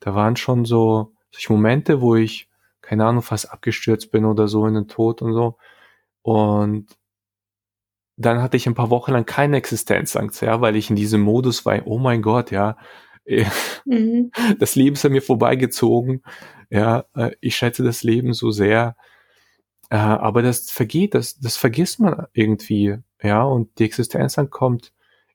da 0.00 0.14
waren 0.14 0.36
schon 0.36 0.64
so 0.64 1.14
solche 1.30 1.52
Momente, 1.52 2.00
wo 2.00 2.16
ich, 2.16 2.48
keine 2.82 3.06
Ahnung, 3.06 3.22
fast 3.22 3.52
abgestürzt 3.52 4.10
bin 4.12 4.24
oder 4.24 4.48
so 4.48 4.66
in 4.66 4.74
den 4.74 4.88
Tod 4.88 5.22
und 5.22 5.34
so. 5.34 5.58
Und 6.22 6.88
dann 8.20 8.42
hatte 8.42 8.56
ich 8.56 8.66
ein 8.66 8.74
paar 8.74 8.90
Wochen 8.90 9.12
lang 9.12 9.24
keine 9.24 9.56
Existenzangst, 9.56 10.42
ja, 10.42 10.60
weil 10.60 10.76
ich 10.76 10.90
in 10.90 10.96
diesem 10.96 11.22
Modus 11.22 11.64
war, 11.64 11.86
oh 11.86 11.98
mein 11.98 12.22
Gott, 12.22 12.50
ja, 12.50 12.76
mhm. 13.84 14.30
das 14.58 14.76
Leben 14.76 14.94
ist 14.94 15.04
an 15.04 15.12
mir 15.12 15.22
vorbeigezogen, 15.22 16.22
ja, 16.70 17.04
ich 17.40 17.56
schätze 17.56 17.82
das 17.82 18.02
Leben 18.02 18.32
so 18.32 18.50
sehr, 18.50 18.96
äh, 19.90 19.96
aber 19.96 20.42
das 20.42 20.70
vergeht, 20.70 21.14
das, 21.14 21.38
das 21.38 21.56
vergisst 21.56 21.98
man 22.00 22.26
irgendwie, 22.32 22.98
ja, 23.22 23.42
und 23.42 23.78
die 23.78 23.84
Existenzangst 23.84 24.50
kommt 24.52 24.92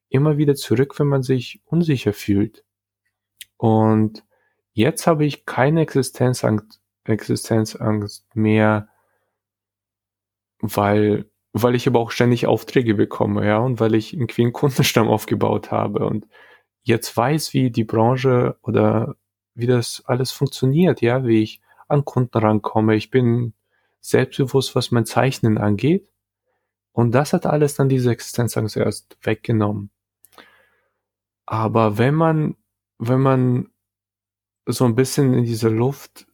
immer 0.09 0.37
wieder 0.37 0.55
zurück, 0.55 0.97
wenn 0.99 1.07
man 1.07 1.23
sich 1.23 1.61
unsicher 1.65 2.13
fühlt. 2.13 2.63
Und 3.57 4.23
jetzt 4.73 5.07
habe 5.07 5.25
ich 5.25 5.45
keine 5.45 5.81
Existenzangst, 5.81 6.81
Existenzangst 7.05 8.35
mehr, 8.35 8.89
weil, 10.59 11.29
weil 11.57 11.75
ich 11.75 11.87
aber 11.87 12.01
auch 12.01 12.11
ständig 12.11 12.47
Aufträge 12.47 12.95
bekomme, 12.95 13.47
ja, 13.47 13.59
und 13.59 13.79
weil 13.79 13.95
ich 13.95 14.13
irgendwie 14.13 14.41
einen 14.41 14.53
Kundenstamm 14.53 15.07
aufgebaut 15.07 15.71
habe 15.71 16.05
und 16.05 16.27
jetzt 16.83 17.15
weiß, 17.15 17.53
wie 17.53 17.71
die 17.71 17.85
Branche 17.85 18.57
oder 18.61 19.15
wie 19.53 19.65
das 19.65 20.03
alles 20.05 20.33
funktioniert, 20.33 21.01
ja, 21.01 21.25
wie 21.25 21.41
ich 21.41 21.61
an 21.87 22.03
Kunden 22.03 22.37
rankomme. 22.37 22.95
Ich 22.95 23.09
bin 23.09 23.53
selbstbewusst, 24.01 24.75
was 24.75 24.91
mein 24.91 25.05
Zeichnen 25.05 25.57
angeht. 25.57 26.11
Und 26.91 27.11
das 27.13 27.31
hat 27.31 27.45
alles 27.45 27.75
dann 27.75 27.87
diese 27.87 28.11
Existenzangst 28.11 28.75
erst 28.75 29.17
weggenommen. 29.21 29.91
Aber 31.45 31.97
wenn 31.97 32.15
man, 32.15 32.57
wenn 32.97 33.21
man 33.21 33.69
so 34.65 34.83
ein 34.83 34.95
bisschen 34.95 35.33
in 35.33 35.45
dieser 35.45 35.69
Luft, 35.69 36.27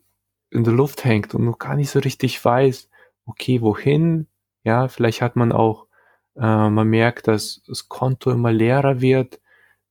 in 0.49 0.63
der 0.63 0.73
Luft 0.73 1.05
hängt 1.05 1.35
und 1.35 1.45
noch 1.45 1.59
gar 1.59 1.75
nicht 1.75 1.91
so 1.91 1.99
richtig 1.99 2.43
weiß, 2.43 2.89
okay, 3.25 3.61
wohin, 3.61 4.27
ja, 4.63 4.87
vielleicht 4.87 5.21
hat 5.21 5.35
man 5.35 5.51
auch, 5.51 5.87
äh, 6.35 6.69
man 6.69 6.87
merkt, 6.87 7.27
dass 7.27 7.61
das 7.67 7.89
Konto 7.89 8.31
immer 8.31 8.51
leerer 8.51 9.01
wird, 9.01 9.39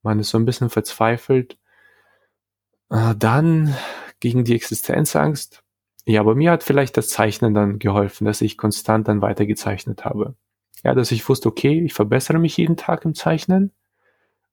man 0.03 0.21
ist 0.21 0.31
so 0.31 0.39
ein 0.39 0.47
bisschen 0.47 0.71
verzweifelt, 0.71 1.59
äh, 2.91 3.15
dann 3.17 3.75
gegen 4.21 4.45
die 4.45 4.55
Existenzangst 4.55 5.62
ja, 6.07 6.21
aber 6.21 6.35
mir 6.35 6.50
hat 6.50 6.65
vielleicht 6.65 6.97
das 6.97 7.09
Zeichnen 7.09 7.55
dann 7.55 7.79
geholfen, 7.79 8.25
dass 8.25 8.41
ich 8.41 8.57
konstant 8.57 9.09
dann 9.09 9.23
weiter 9.23 9.47
gezeichnet 9.47 10.05
habe. 10.05 10.35
Ja, 10.83 10.95
dass 10.95 11.12
ich 11.12 11.29
wusste, 11.29 11.49
okay, 11.49 11.85
ich 11.85 11.95
verbessere 11.95 12.39
mich 12.39 12.57
jeden 12.57 12.77
Tag 12.77 13.05
im 13.05 13.15
Zeichnen. 13.15 13.73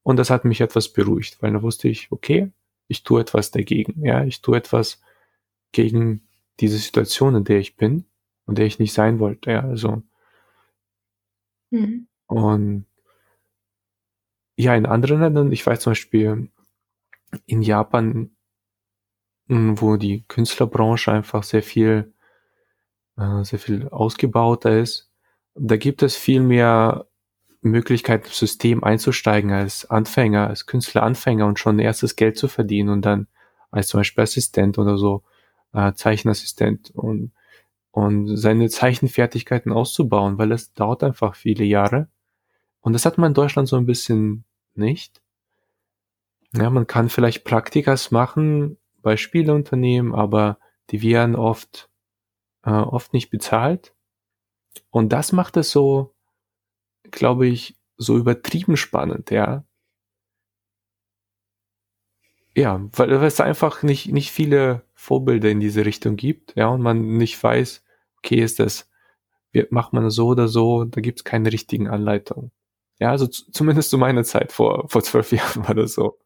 Und 0.04 0.18
das 0.18 0.30
hat 0.30 0.46
mich 0.46 0.62
etwas 0.62 0.94
beruhigt, 0.94 1.42
weil 1.42 1.54
da 1.54 1.62
wusste 1.62 1.88
ich, 1.88 2.12
okay, 2.12 2.52
ich 2.88 3.04
tue 3.04 3.22
etwas 3.22 3.52
dagegen. 3.52 4.06
Ja, 4.06 4.24
ich 4.24 4.42
tue 4.42 4.58
etwas 4.58 5.02
gegen 5.72 6.28
diese 6.60 6.78
Situation, 6.78 7.36
in 7.36 7.44
der 7.44 7.60
ich 7.60 7.76
bin 7.76 8.06
und 8.46 8.58
der 8.58 8.66
ich 8.66 8.80
nicht 8.80 8.94
sein 8.94 9.20
wollte. 9.20 9.52
Ja, 9.52 9.62
also. 9.62 10.04
Mhm. 11.72 12.08
Und 12.28 12.86
ja, 14.56 14.76
in 14.76 14.86
anderen 14.86 15.22
Ländern, 15.22 15.52
ich 15.52 15.66
weiß 15.66 15.80
zum 15.82 15.92
Beispiel 15.92 16.50
in 17.46 17.62
Japan, 17.62 18.32
hm, 19.48 19.80
wo 19.82 19.98
die 19.98 20.24
Künstlerbranche 20.28 21.12
einfach 21.12 21.44
sehr 21.44 21.64
viel, 21.64 22.14
äh, 23.18 23.44
sehr 23.44 23.60
viel 23.60 23.88
ausgebauter 23.90 24.80
ist, 24.80 25.10
da 25.56 25.78
gibt 25.78 26.04
es 26.04 26.16
viel 26.16 26.42
mehr 26.42 27.08
Möglichkeiten, 27.62 28.28
im 28.28 28.34
System 28.34 28.84
einzusteigen 28.84 29.52
als 29.52 29.90
Anfänger, 29.90 30.48
als 30.48 30.66
Künstleranfänger 30.68 31.46
und 31.48 31.60
schon 31.60 31.80
erstes 31.80 32.16
Geld 32.16 32.38
zu 32.38 32.48
verdienen 32.48 32.90
und 32.90 33.04
dann 33.04 33.28
als 33.72 33.90
zum 33.90 34.00
Beispiel 34.02 34.24
Assistent 34.24 34.78
oder 34.78 34.98
so, 34.98 35.24
äh, 35.74 35.94
Zeichenassistent 35.94 36.92
und, 36.92 37.32
und 37.98 38.38
seine 38.38 38.70
Zeichenfertigkeiten 38.70 39.72
auszubauen, 39.72 40.38
weil 40.38 40.52
es 40.52 40.72
dauert 40.72 41.04
einfach 41.04 41.34
viele 41.34 41.64
Jahre. 41.64 42.08
Und 42.80 42.94
das 42.94 43.08
hat 43.08 43.18
man 43.18 43.32
in 43.32 43.34
Deutschland 43.34 43.68
so 43.68 43.76
ein 43.76 43.88
bisschen 43.88 44.46
nicht. 44.76 45.20
Ja, 46.54 46.70
man 46.70 46.86
kann 46.86 47.10
vielleicht 47.10 47.44
Praktikas 47.44 48.12
machen 48.12 48.78
bei 49.02 49.18
Spieleunternehmen, 49.18 50.14
aber 50.14 50.60
die 50.92 51.02
werden 51.02 51.36
oft, 51.36 51.90
äh, 52.66 52.70
oft 52.70 53.14
nicht 53.14 53.32
bezahlt. 53.32 53.96
Und 54.92 55.12
das 55.12 55.32
macht 55.32 55.58
es 55.58 55.72
so, 55.72 56.14
glaube 57.10 57.48
ich, 57.48 57.80
so 57.98 58.16
übertrieben 58.16 58.78
spannend, 58.78 59.32
ja. 59.32 59.66
Ja, 62.56 62.80
weil, 62.92 63.10
weil 63.10 63.26
es 63.26 63.42
einfach 63.42 63.82
nicht, 63.82 64.12
nicht 64.12 64.30
viele 64.30 64.84
Vorbilder 64.94 65.50
in 65.50 65.60
diese 65.60 65.84
Richtung 65.84 66.16
gibt, 66.16 66.56
ja, 66.56 66.68
und 66.68 66.82
man 66.84 67.18
nicht 67.18 67.42
weiß, 67.42 67.84
okay, 68.28 68.42
ist 68.42 68.60
das, 68.60 68.90
wie, 69.52 69.66
macht 69.70 69.94
man 69.94 70.10
so 70.10 70.28
oder 70.28 70.48
so, 70.48 70.84
da 70.84 71.02
gibt 71.02 71.20
es 71.20 71.24
keine 71.24 71.52
richtigen 71.52 71.88
Anleitungen. 71.88 72.52
Ja, 73.00 73.12
also 73.12 73.28
zumindest 73.28 73.90
zu 73.90 73.98
meiner 73.98 74.24
Zeit 74.24 74.52
vor, 74.52 74.90
vor 74.90 75.02
zwölf 75.04 75.32
Jahren 75.32 75.68
war 75.68 75.76
das 75.76 75.94
so. 75.94 76.18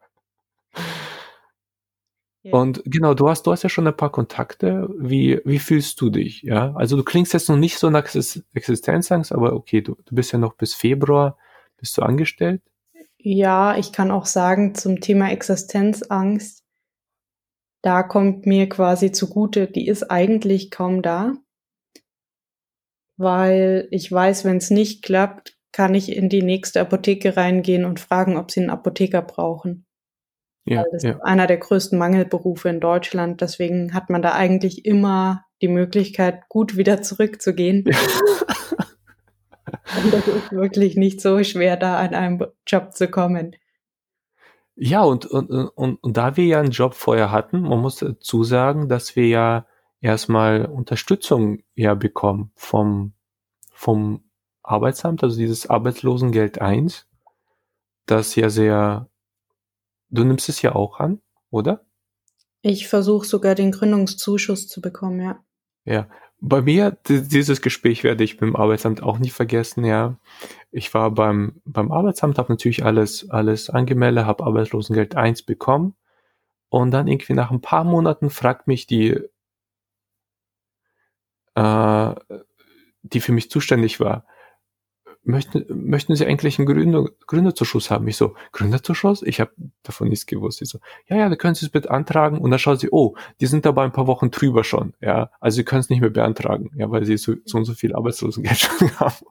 Ja. 2.43 2.53
Und 2.53 2.81
genau, 2.85 3.13
du 3.13 3.29
hast, 3.29 3.43
du 3.43 3.51
hast 3.51 3.61
ja 3.61 3.69
schon 3.69 3.85
ein 3.85 3.95
paar 3.95 4.11
Kontakte. 4.11 4.89
Wie, 4.97 5.39
wie 5.45 5.59
fühlst 5.59 6.01
du 6.01 6.09
dich? 6.09 6.41
Ja, 6.41 6.73
also 6.73 6.97
du 6.97 7.03
klingst 7.03 7.33
jetzt 7.33 7.49
noch 7.49 7.57
nicht 7.57 7.77
so 7.77 7.91
nach 7.91 8.07
Existenzangst, 8.53 9.31
aber 9.31 9.53
okay, 9.53 9.81
du, 9.81 9.95
du 10.05 10.15
bist 10.15 10.31
ja 10.31 10.39
noch 10.39 10.55
bis 10.55 10.73
Februar, 10.73 11.37
bist 11.77 11.95
du 11.97 12.01
angestellt? 12.01 12.63
Ja, 13.19 13.77
ich 13.77 13.91
kann 13.91 14.09
auch 14.09 14.25
sagen, 14.25 14.73
zum 14.73 15.01
Thema 15.01 15.29
Existenzangst, 15.29 16.63
da 17.83 18.01
kommt 18.01 18.47
mir 18.47 18.67
quasi 18.69 19.11
zugute, 19.11 19.67
die 19.67 19.87
ist 19.87 20.09
eigentlich 20.09 20.71
kaum 20.71 21.03
da, 21.03 21.35
weil 23.21 23.87
ich 23.91 24.11
weiß, 24.11 24.45
wenn 24.45 24.57
es 24.57 24.69
nicht 24.69 25.03
klappt, 25.03 25.57
kann 25.71 25.95
ich 25.95 26.15
in 26.15 26.29
die 26.29 26.41
nächste 26.41 26.81
Apotheke 26.81 27.37
reingehen 27.37 27.85
und 27.85 27.99
fragen, 27.99 28.37
ob 28.37 28.51
sie 28.51 28.61
einen 28.61 28.69
Apotheker 28.69 29.21
brauchen. 29.21 29.85
Ja, 30.65 30.83
das 30.91 31.03
ja. 31.03 31.11
ist 31.11 31.21
einer 31.21 31.47
der 31.47 31.57
größten 31.57 31.97
Mangelberufe 31.97 32.69
in 32.69 32.79
Deutschland. 32.79 33.41
Deswegen 33.41 33.93
hat 33.93 34.09
man 34.09 34.21
da 34.21 34.33
eigentlich 34.33 34.85
immer 34.85 35.45
die 35.61 35.67
Möglichkeit, 35.67 36.47
gut 36.49 36.77
wieder 36.77 37.01
zurückzugehen. 37.01 37.85
und 37.85 40.13
das 40.13 40.27
ist 40.27 40.51
wirklich 40.51 40.97
nicht 40.97 41.21
so 41.21 41.43
schwer, 41.43 41.77
da 41.77 41.97
an 41.97 42.13
einem 42.13 42.45
Job 42.67 42.93
zu 42.93 43.07
kommen. 43.07 43.55
Ja, 44.75 45.03
und, 45.03 45.25
und, 45.25 45.49
und, 45.49 46.03
und 46.03 46.17
da 46.17 46.37
wir 46.37 46.45
ja 46.45 46.59
einen 46.59 46.71
Job 46.71 46.93
vorher 46.93 47.31
hatten, 47.31 47.61
man 47.61 47.79
muss 47.79 47.97
dazu 47.97 48.43
sagen, 48.43 48.87
dass 48.87 49.15
wir 49.15 49.27
ja 49.27 49.65
erstmal 50.01 50.65
Unterstützung 50.65 51.63
ja 51.75 51.93
bekommen 51.93 52.51
vom, 52.55 53.13
vom 53.71 54.23
Arbeitsamt, 54.63 55.23
also 55.23 55.37
dieses 55.37 55.69
Arbeitslosengeld 55.69 56.59
1, 56.59 57.07
das 58.05 58.35
ja 58.35 58.49
sehr, 58.49 59.09
du 60.09 60.23
nimmst 60.23 60.49
es 60.49 60.61
ja 60.61 60.75
auch 60.75 60.99
an, 60.99 61.21
oder? 61.49 61.85
Ich 62.61 62.87
versuche 62.87 63.25
sogar 63.25 63.55
den 63.55 63.71
Gründungszuschuss 63.71 64.67
zu 64.67 64.81
bekommen, 64.81 65.21
ja. 65.21 65.43
Ja, 65.85 66.07
bei 66.39 66.61
mir, 66.61 66.97
dieses 67.07 67.61
Gespräch 67.61 68.03
werde 68.03 68.23
ich 68.23 68.37
beim 68.37 68.55
Arbeitsamt 68.55 69.03
auch 69.03 69.19
nicht 69.19 69.33
vergessen, 69.33 69.85
ja. 69.85 70.17
Ich 70.71 70.93
war 70.93 71.11
beim, 71.11 71.61
beim 71.65 71.91
Arbeitsamt, 71.91 72.37
habe 72.39 72.51
natürlich 72.51 72.83
alles, 72.83 73.29
alles 73.29 73.69
angemeldet, 73.69 74.25
habe 74.25 74.43
Arbeitslosengeld 74.43 75.15
1 75.15 75.43
bekommen. 75.43 75.95
Und 76.69 76.91
dann 76.91 77.07
irgendwie 77.07 77.33
nach 77.33 77.51
ein 77.51 77.61
paar 77.61 77.83
Monaten 77.83 78.29
fragt 78.29 78.67
mich 78.67 78.87
die, 78.87 79.19
äh, 81.55 82.15
die 83.03 83.21
für 83.21 83.31
mich 83.31 83.49
zuständig 83.49 83.99
war, 83.99 84.25
möchten, 85.23 85.65
möchten 85.69 86.15
Sie 86.15 86.25
eigentlich 86.25 86.57
einen 86.57 86.65
Gründer, 86.65 87.05
Gründerzuschuss 87.27 87.91
haben? 87.91 88.07
Ich 88.07 88.17
so, 88.17 88.35
Gründerzuschuss? 88.51 89.21
Ich 89.23 89.39
habe 89.39 89.51
davon 89.83 90.09
nichts 90.09 90.25
gewusst. 90.25 90.61
Ich 90.61 90.69
so, 90.69 90.79
ja, 91.07 91.17
ja, 91.17 91.29
da 91.29 91.35
können 91.35 91.55
Sie 91.55 91.65
es 91.65 91.71
beantragen. 91.71 92.39
Und 92.39 92.51
dann 92.51 92.59
schauen 92.59 92.77
Sie, 92.77 92.89
oh, 92.91 93.15
die 93.39 93.45
sind 93.45 93.65
dabei 93.65 93.83
ein 93.83 93.91
paar 93.91 94.07
Wochen 94.07 94.31
drüber 94.31 94.63
schon. 94.63 94.93
Ja, 95.01 95.31
also 95.39 95.57
Sie 95.57 95.63
können 95.63 95.81
es 95.81 95.89
nicht 95.89 96.01
mehr 96.01 96.09
beantragen, 96.09 96.71
ja, 96.75 96.89
weil 96.91 97.05
Sie 97.05 97.17
so, 97.17 97.35
so 97.45 97.57
und 97.57 97.65
so 97.65 97.73
viel 97.73 97.95
Arbeitslosengeld 97.95 98.57
schon 98.57 98.99
haben. 98.99 99.25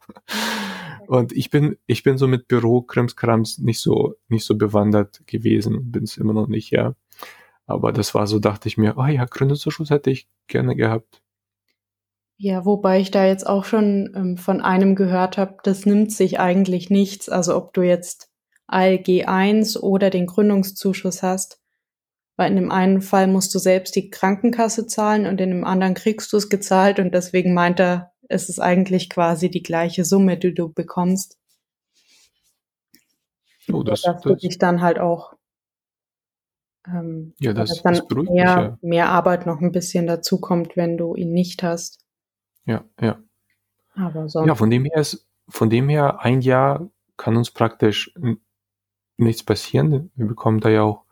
Und 1.06 1.32
ich 1.32 1.50
bin, 1.50 1.76
ich 1.86 2.04
bin 2.04 2.18
so 2.18 2.28
mit 2.28 2.46
Büro 2.46 2.82
Krimskrams 2.82 3.58
nicht 3.58 3.80
so, 3.80 4.14
nicht 4.28 4.44
so 4.44 4.56
bewandert 4.56 5.26
gewesen, 5.26 5.90
bin 5.90 6.04
es 6.04 6.16
immer 6.16 6.32
noch 6.32 6.46
nicht, 6.46 6.70
ja. 6.70 6.94
Aber 7.66 7.92
das 7.92 8.14
war 8.14 8.26
so, 8.26 8.38
dachte 8.38 8.68
ich 8.68 8.76
mir, 8.76 8.94
oh 8.96 9.06
ja, 9.06 9.24
Gründerzuschuss 9.24 9.90
hätte 9.90 10.10
ich 10.10 10.28
gerne 10.46 10.76
gehabt. 10.76 11.20
Ja, 12.42 12.64
wobei 12.64 13.00
ich 13.00 13.10
da 13.10 13.26
jetzt 13.26 13.46
auch 13.46 13.66
schon 13.66 14.14
ähm, 14.16 14.38
von 14.38 14.62
einem 14.62 14.94
gehört 14.94 15.36
habe, 15.36 15.58
das 15.62 15.84
nimmt 15.84 16.10
sich 16.10 16.40
eigentlich 16.40 16.88
nichts. 16.88 17.28
Also 17.28 17.54
ob 17.54 17.74
du 17.74 17.82
jetzt 17.82 18.30
ALG 18.66 19.26
1 19.26 19.82
oder 19.82 20.08
den 20.08 20.24
Gründungszuschuss 20.24 21.22
hast, 21.22 21.60
weil 22.36 22.50
in 22.50 22.56
dem 22.56 22.72
einen 22.72 23.02
Fall 23.02 23.26
musst 23.26 23.54
du 23.54 23.58
selbst 23.58 23.94
die 23.94 24.08
Krankenkasse 24.08 24.86
zahlen 24.86 25.26
und 25.26 25.38
in 25.38 25.50
dem 25.50 25.64
anderen 25.64 25.92
kriegst 25.92 26.32
du 26.32 26.38
es 26.38 26.48
gezahlt 26.48 26.98
und 26.98 27.12
deswegen 27.12 27.52
meint 27.52 27.78
er, 27.78 28.12
es 28.30 28.48
ist 28.48 28.58
eigentlich 28.58 29.10
quasi 29.10 29.50
die 29.50 29.62
gleiche 29.62 30.06
Summe, 30.06 30.38
die 30.38 30.54
du 30.54 30.72
bekommst. 30.72 31.36
Oh, 33.70 33.82
das, 33.82 34.00
dass 34.00 34.22
das, 34.22 34.38
dich 34.38 34.56
dann 34.56 34.80
halt 34.80 34.98
auch 34.98 35.34
ähm, 36.86 37.34
ja, 37.38 37.52
das, 37.52 37.82
dann 37.82 37.96
das 37.96 38.06
eher 38.08 38.16
mich, 38.16 38.34
ja. 38.34 38.78
mehr 38.80 39.08
Arbeit 39.10 39.44
noch 39.44 39.60
ein 39.60 39.72
bisschen 39.72 40.06
dazukommt, 40.06 40.78
wenn 40.78 40.96
du 40.96 41.14
ihn 41.14 41.32
nicht 41.32 41.62
hast. 41.62 42.00
Ja, 42.64 42.84
ja. 43.00 43.18
Aber 43.94 44.28
sonst. 44.28 44.46
Ja, 44.46 44.54
von 44.54 44.70
dem 44.70 44.84
her 44.84 44.96
ist, 44.96 45.26
von 45.48 45.70
dem 45.70 45.88
her 45.88 46.20
ein 46.20 46.40
Jahr 46.40 46.90
kann 47.16 47.36
uns 47.36 47.50
praktisch 47.50 48.14
nichts 49.16 49.42
passieren. 49.42 50.10
Wir 50.14 50.26
bekommen 50.26 50.60
da 50.60 50.70
ja 50.70 50.82
auch 50.82 51.04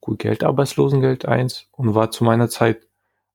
gut 0.00 0.18
Geld, 0.18 0.42
Arbeitslosengeld 0.42 1.26
eins 1.26 1.68
und 1.72 1.94
war 1.94 2.10
zu 2.10 2.24
meiner 2.24 2.48
Zeit 2.48 2.88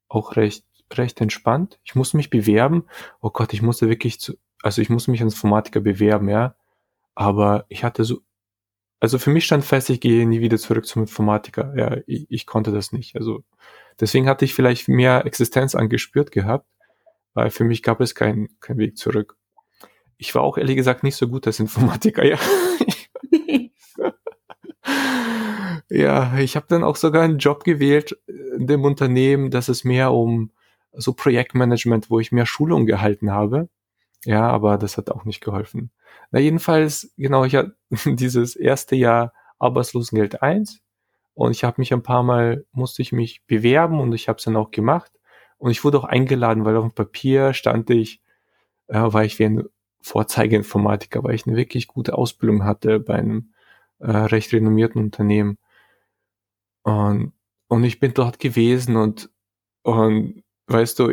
auch 0.10 0.36
recht, 0.36 0.66
recht 0.94 1.22
entspannt. 1.22 1.80
Ich 1.84 1.96
musste 1.96 2.18
mich 2.18 2.30
bewerben. 2.30 2.86
Oh 3.22 3.30
Gott, 3.30 3.54
ich 3.54 3.62
musste 3.62 3.88
wirklich 3.90 4.20
zu, 4.20 4.34
also 4.62 4.82
ich 4.82 4.90
musste 4.90 5.12
mich 5.12 5.22
als 5.22 5.34
Informatiker 5.34 5.80
bewerben, 5.80 6.30
ja. 6.30 6.56
Aber 7.16 7.66
ich 7.70 7.84
hatte 7.84 8.04
so, 8.04 8.20
also 9.00 9.18
für 9.18 9.30
mich 9.30 9.46
stand 9.46 9.64
fest, 9.64 9.90
ich 9.90 10.02
gehe 10.02 10.28
nie 10.28 10.42
wieder 10.42 10.58
zurück 10.58 10.86
zum 10.86 11.04
Informatiker. 11.04 11.74
Ja, 11.78 11.98
ich, 12.06 12.28
ich 12.30 12.46
konnte 12.46 12.72
das 12.72 12.92
nicht. 12.92 13.16
Also 13.16 13.44
deswegen 14.00 14.28
hatte 14.28 14.44
ich 14.46 14.54
vielleicht 14.54 14.88
mehr 14.90 15.26
Existenz 15.26 15.76
angespürt 15.76 16.32
gehabt 16.32 16.68
weil 17.38 17.52
für 17.52 17.66
mich 17.66 17.84
gab 17.84 18.02
es 18.02 18.16
keinen 18.16 18.50
kein 18.62 18.80
Weg 18.80 18.98
zurück. 18.98 19.38
Ich 20.18 20.34
war 20.34 20.42
auch 20.42 20.58
ehrlich 20.58 20.76
gesagt 20.76 21.04
nicht 21.04 21.16
so 21.16 21.28
gut 21.28 21.46
als 21.46 21.60
Informatiker, 21.60 22.26
ja. 22.26 22.40
ja, 25.88 26.40
ich 26.40 26.56
habe 26.56 26.66
dann 26.68 26.84
auch 26.84 26.96
sogar 26.96 27.22
einen 27.22 27.38
Job 27.38 27.64
gewählt 27.64 28.18
in 28.26 28.66
dem 28.66 28.84
Unternehmen, 28.84 29.52
dass 29.52 29.70
es 29.70 29.84
mehr 29.84 30.14
um 30.14 30.50
so 30.94 31.14
Projektmanagement, 31.14 32.10
wo 32.10 32.20
ich 32.20 32.32
mehr 32.32 32.48
Schulung 32.48 32.88
gehalten 32.88 33.32
habe. 33.32 33.70
Ja, 34.26 34.50
aber 34.50 34.80
das 34.80 34.98
hat 34.98 35.12
auch 35.12 35.24
nicht 35.24 35.42
geholfen. 35.42 35.92
Na, 36.32 36.40
jedenfalls, 36.40 37.14
genau, 37.18 37.46
ich 37.46 37.56
hatte 37.56 37.76
dieses 38.16 38.56
erste 38.56 38.96
Jahr 38.96 39.32
Arbeitslosengeld 39.60 40.42
1 40.42 40.82
und 41.36 41.52
ich 41.52 41.64
habe 41.64 41.76
mich 41.78 41.94
ein 41.94 42.02
paar 42.02 42.24
Mal, 42.24 42.66
musste 42.72 43.04
ich 43.04 43.12
mich 43.12 43.46
bewerben 43.46 44.00
und 44.00 44.12
ich 44.14 44.28
habe 44.28 44.38
es 44.38 44.46
dann 44.46 44.56
auch 44.56 44.72
gemacht. 44.72 45.12
Und 45.58 45.72
ich 45.72 45.84
wurde 45.84 46.00
auch 46.00 46.04
eingeladen, 46.04 46.66
weil 46.66 46.78
auf 46.78 46.86
dem 46.86 46.94
Papier 46.94 47.54
stand 47.54 47.90
ich, 47.90 48.22
äh, 48.88 49.02
weil 49.06 49.26
ich 49.26 49.40
wie 49.40 49.46
ein 49.46 49.64
Vorzeigeinformatiker, 50.02 51.24
weil 51.24 51.36
ich 51.36 51.48
eine 51.48 51.58
wirklich 51.58 51.88
gute 51.88 52.18
Ausbildung 52.18 52.64
hatte 52.64 53.00
bei 53.00 53.16
einem 53.16 53.54
äh, 54.00 54.12
recht 54.12 54.54
renommierten 54.54 55.02
Unternehmen. 55.02 55.58
Und, 56.84 57.34
und 57.68 57.84
ich 57.84 58.00
bin 58.00 58.14
dort 58.14 58.40
gewesen 58.40 58.96
und, 58.96 59.30
und 59.84 60.44
weißt 60.68 61.00
du, 61.00 61.12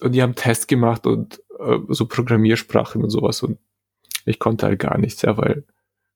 und 0.00 0.12
die 0.12 0.22
haben 0.22 0.34
Test 0.34 0.68
gemacht 0.68 1.06
und 1.06 1.42
äh, 1.58 1.78
so 1.88 2.06
Programmiersprachen 2.06 3.02
und 3.02 3.10
sowas 3.10 3.42
und 3.42 3.58
ich 4.24 4.38
konnte 4.38 4.66
halt 4.66 4.78
gar 4.78 4.98
nichts, 4.98 5.22
ja, 5.22 5.36
weil 5.36 5.64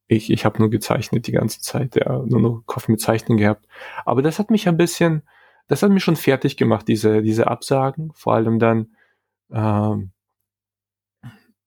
ich, 0.06 0.30
ich 0.30 0.44
habe 0.44 0.58
nur 0.58 0.70
gezeichnet 0.70 1.26
die 1.26 1.32
ganze 1.32 1.60
Zeit, 1.60 1.96
ja, 1.96 2.18
nur 2.26 2.40
noch 2.40 2.62
Kopf 2.66 2.88
mit 2.88 3.00
Zeichnen 3.00 3.38
gehabt. 3.38 3.66
Aber 4.04 4.22
das 4.22 4.38
hat 4.38 4.50
mich 4.50 4.68
ein 4.68 4.76
bisschen, 4.76 5.22
das 5.66 5.82
hat 5.82 5.90
mich 5.90 6.04
schon 6.04 6.16
fertig 6.16 6.56
gemacht, 6.56 6.88
diese, 6.88 7.22
diese 7.22 7.46
Absagen. 7.46 8.12
Vor 8.14 8.34
allem 8.34 8.58
dann, 8.58 8.94
ähm, 9.50 10.12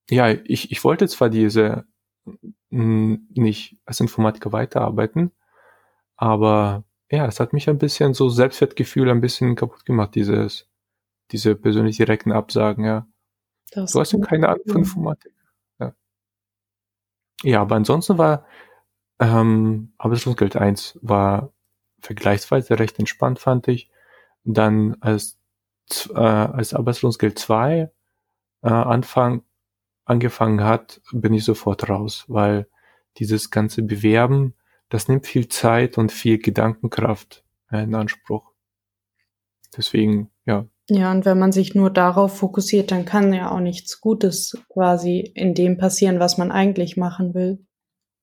ja, 0.10 0.30
ich, 0.30 0.72
ich 0.72 0.84
wollte 0.84 1.08
zwar 1.08 1.30
diese 1.30 1.86
nicht 2.70 3.78
als 3.86 4.00
Informatiker 4.00 4.52
weiterarbeiten. 4.52 5.32
Aber 6.16 6.84
ja, 7.10 7.26
es 7.26 7.40
hat 7.40 7.54
mich 7.54 7.70
ein 7.70 7.78
bisschen 7.78 8.14
so 8.14 8.30
Selbstwertgefühl 8.30 9.10
ein 9.10 9.22
bisschen 9.22 9.56
kaputt 9.56 9.86
gemacht, 9.86 10.16
dieses, 10.16 10.68
diese 11.32 11.56
persönlich 11.56 11.98
direkten 11.98 12.32
Absagen, 12.32 12.84
ja. 12.84 13.08
Das 13.72 13.92
du 13.92 14.00
hast 14.00 14.14
ja 14.14 14.20
keine 14.20 14.50
Ahnung 14.50 14.64
von 14.68 14.78
Informatik. 14.78 15.34
Ja. 15.80 15.94
ja, 17.44 17.62
aber 17.62 17.76
ansonsten 17.76 18.18
war 18.18 18.46
ähm, 19.20 19.94
Arbeitslosengeld 19.98 20.56
1 20.56 21.00
war 21.02 21.54
vergleichsweise 22.00 22.80
recht 22.80 23.00
entspannt, 23.00 23.40
fand 23.40 23.68
ich. 23.68 23.90
Dann 24.44 24.96
als, 25.02 25.40
äh, 26.10 26.20
als 26.20 26.74
Arbeitslosengeld 26.74 27.40
2 27.40 27.92
äh, 28.62 28.68
Anfang 28.68 29.44
angefangen 30.06 30.64
hat, 30.64 31.02
bin 31.12 31.34
ich 31.34 31.44
sofort 31.44 31.90
raus, 31.90 32.26
weil 32.28 32.68
dieses 33.18 33.50
ganze 33.52 33.82
Bewerben, 33.84 34.54
das 34.90 35.08
nimmt 35.08 35.26
viel 35.26 35.50
Zeit 35.50 35.98
und 35.98 36.12
viel 36.12 36.38
Gedankenkraft 36.38 37.44
in 37.72 37.94
Anspruch. 37.94 38.54
Deswegen, 39.76 40.32
ja. 40.46 40.66
Ja, 40.90 41.12
und 41.12 41.26
wenn 41.26 41.38
man 41.38 41.52
sich 41.52 41.76
nur 41.76 41.90
darauf 41.90 42.38
fokussiert, 42.38 42.92
dann 42.92 43.04
kann 43.04 43.34
ja 43.34 43.52
auch 43.52 43.60
nichts 43.60 44.00
Gutes 44.00 44.58
quasi 44.70 45.20
in 45.20 45.54
dem 45.54 45.78
passieren, 45.78 46.20
was 46.20 46.38
man 46.38 46.52
eigentlich 46.52 46.96
machen 46.96 47.34
will. 47.34 47.66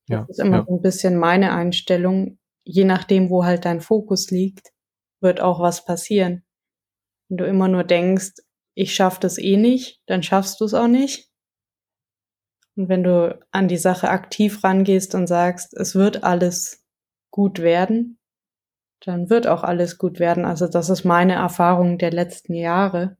Das 0.06 0.16
ja, 0.16 0.26
ist 0.28 0.40
immer 0.40 0.58
ja. 0.58 0.64
so 0.66 0.76
ein 0.76 0.82
bisschen 0.82 1.18
meine 1.18 1.52
Einstellung. 1.52 2.38
Je 2.64 2.84
nachdem, 2.84 3.30
wo 3.30 3.44
halt 3.44 3.64
dein 3.64 3.80
Fokus 3.80 4.30
liegt, 4.30 4.72
wird 5.20 5.40
auch 5.40 5.60
was 5.60 5.84
passieren. 5.84 6.44
Wenn 7.28 7.38
du 7.38 7.46
immer 7.46 7.68
nur 7.68 7.84
denkst, 7.84 8.32
ich 8.74 8.94
schaff 8.94 9.18
das 9.18 9.38
eh 9.38 9.56
nicht, 9.56 10.02
dann 10.06 10.22
schaffst 10.22 10.60
du 10.60 10.64
es 10.64 10.74
auch 10.74 10.88
nicht. 10.88 11.30
Und 12.76 12.88
wenn 12.88 13.04
du 13.04 13.38
an 13.52 13.68
die 13.68 13.76
Sache 13.76 14.08
aktiv 14.08 14.64
rangehst 14.64 15.14
und 15.14 15.26
sagst, 15.26 15.74
es 15.74 15.94
wird 15.94 16.24
alles 16.24 16.84
gut 17.30 17.60
werden, 17.60 18.18
dann 19.00 19.30
wird 19.30 19.46
auch 19.46 19.62
alles 19.62 19.98
gut 19.98 20.18
werden. 20.18 20.44
Also 20.44 20.66
das 20.66 20.88
ist 20.88 21.04
meine 21.04 21.34
Erfahrung 21.34 21.98
der 21.98 22.10
letzten 22.10 22.54
Jahre. 22.54 23.16